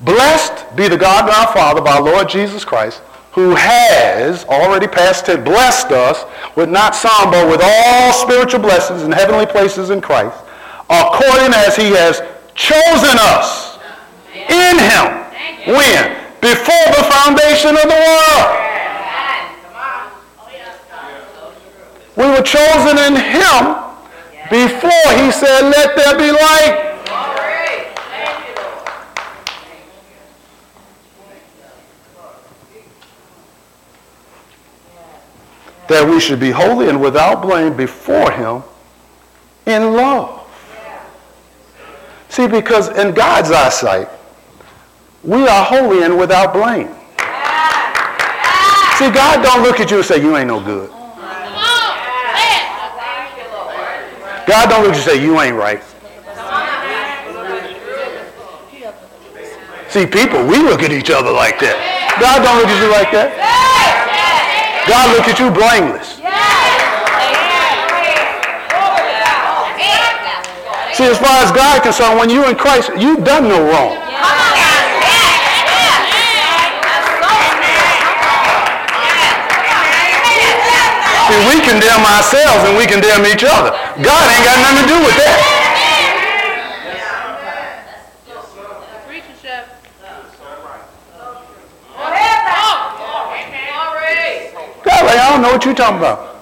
[0.00, 3.02] Blessed be the God and our Father by our Lord Jesus Christ,
[3.36, 6.24] who has already passed it, blessed us
[6.56, 10.42] with not some, but with all spiritual blessings in heavenly places in Christ,
[10.88, 12.22] according as he has
[12.54, 13.76] chosen us
[14.32, 15.20] in him.
[15.68, 16.16] When?
[16.40, 18.56] Before the foundation of the world.
[22.16, 23.76] We were chosen in him
[24.48, 26.95] before he said, let there be light.
[35.88, 38.62] That we should be holy and without blame before him
[39.66, 40.42] in love.
[42.28, 44.08] See, because in God's eyesight,
[45.22, 46.88] we are holy and without blame.
[48.98, 50.90] See, God don't look at you and say, you ain't no good.
[54.46, 55.82] God don't look at you and say, you ain't right.
[59.88, 61.76] See, people, we look at each other like that.
[62.20, 63.75] God don't look at you like that.
[64.86, 66.22] God look at you blameless.
[70.94, 73.98] See, as far as God is concerned, when you're in Christ, you've done no wrong.
[81.26, 83.74] See, we condemn ourselves and we condemn each other.
[84.00, 85.55] God ain't got nothing to do with that.
[95.36, 96.32] I don't know what you're talking about.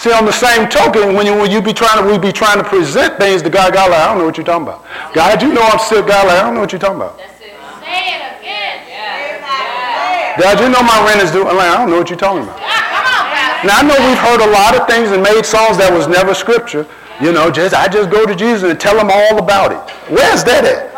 [0.00, 2.56] See, on the same token, when you, when you be trying to, we be trying
[2.56, 4.80] to present things to God, God like, I don't know what you're talking about.
[5.12, 6.08] God, you know I'm sick.
[6.08, 7.20] God like, I don't know what you're talking about.
[10.40, 11.44] God, you know my rent is due.
[11.44, 12.56] I'm like, I don't know what you're talking about.
[13.60, 16.32] Now, I know we've heard a lot of things and made songs that was never
[16.32, 16.88] scripture.
[17.20, 19.80] You know, just I just go to Jesus and tell him all about it.
[20.08, 20.88] Where's that at?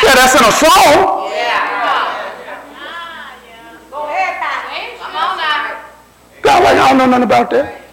[0.00, 1.25] Yeah, that's in a song.
[6.66, 7.85] like, I don't know nothing about that.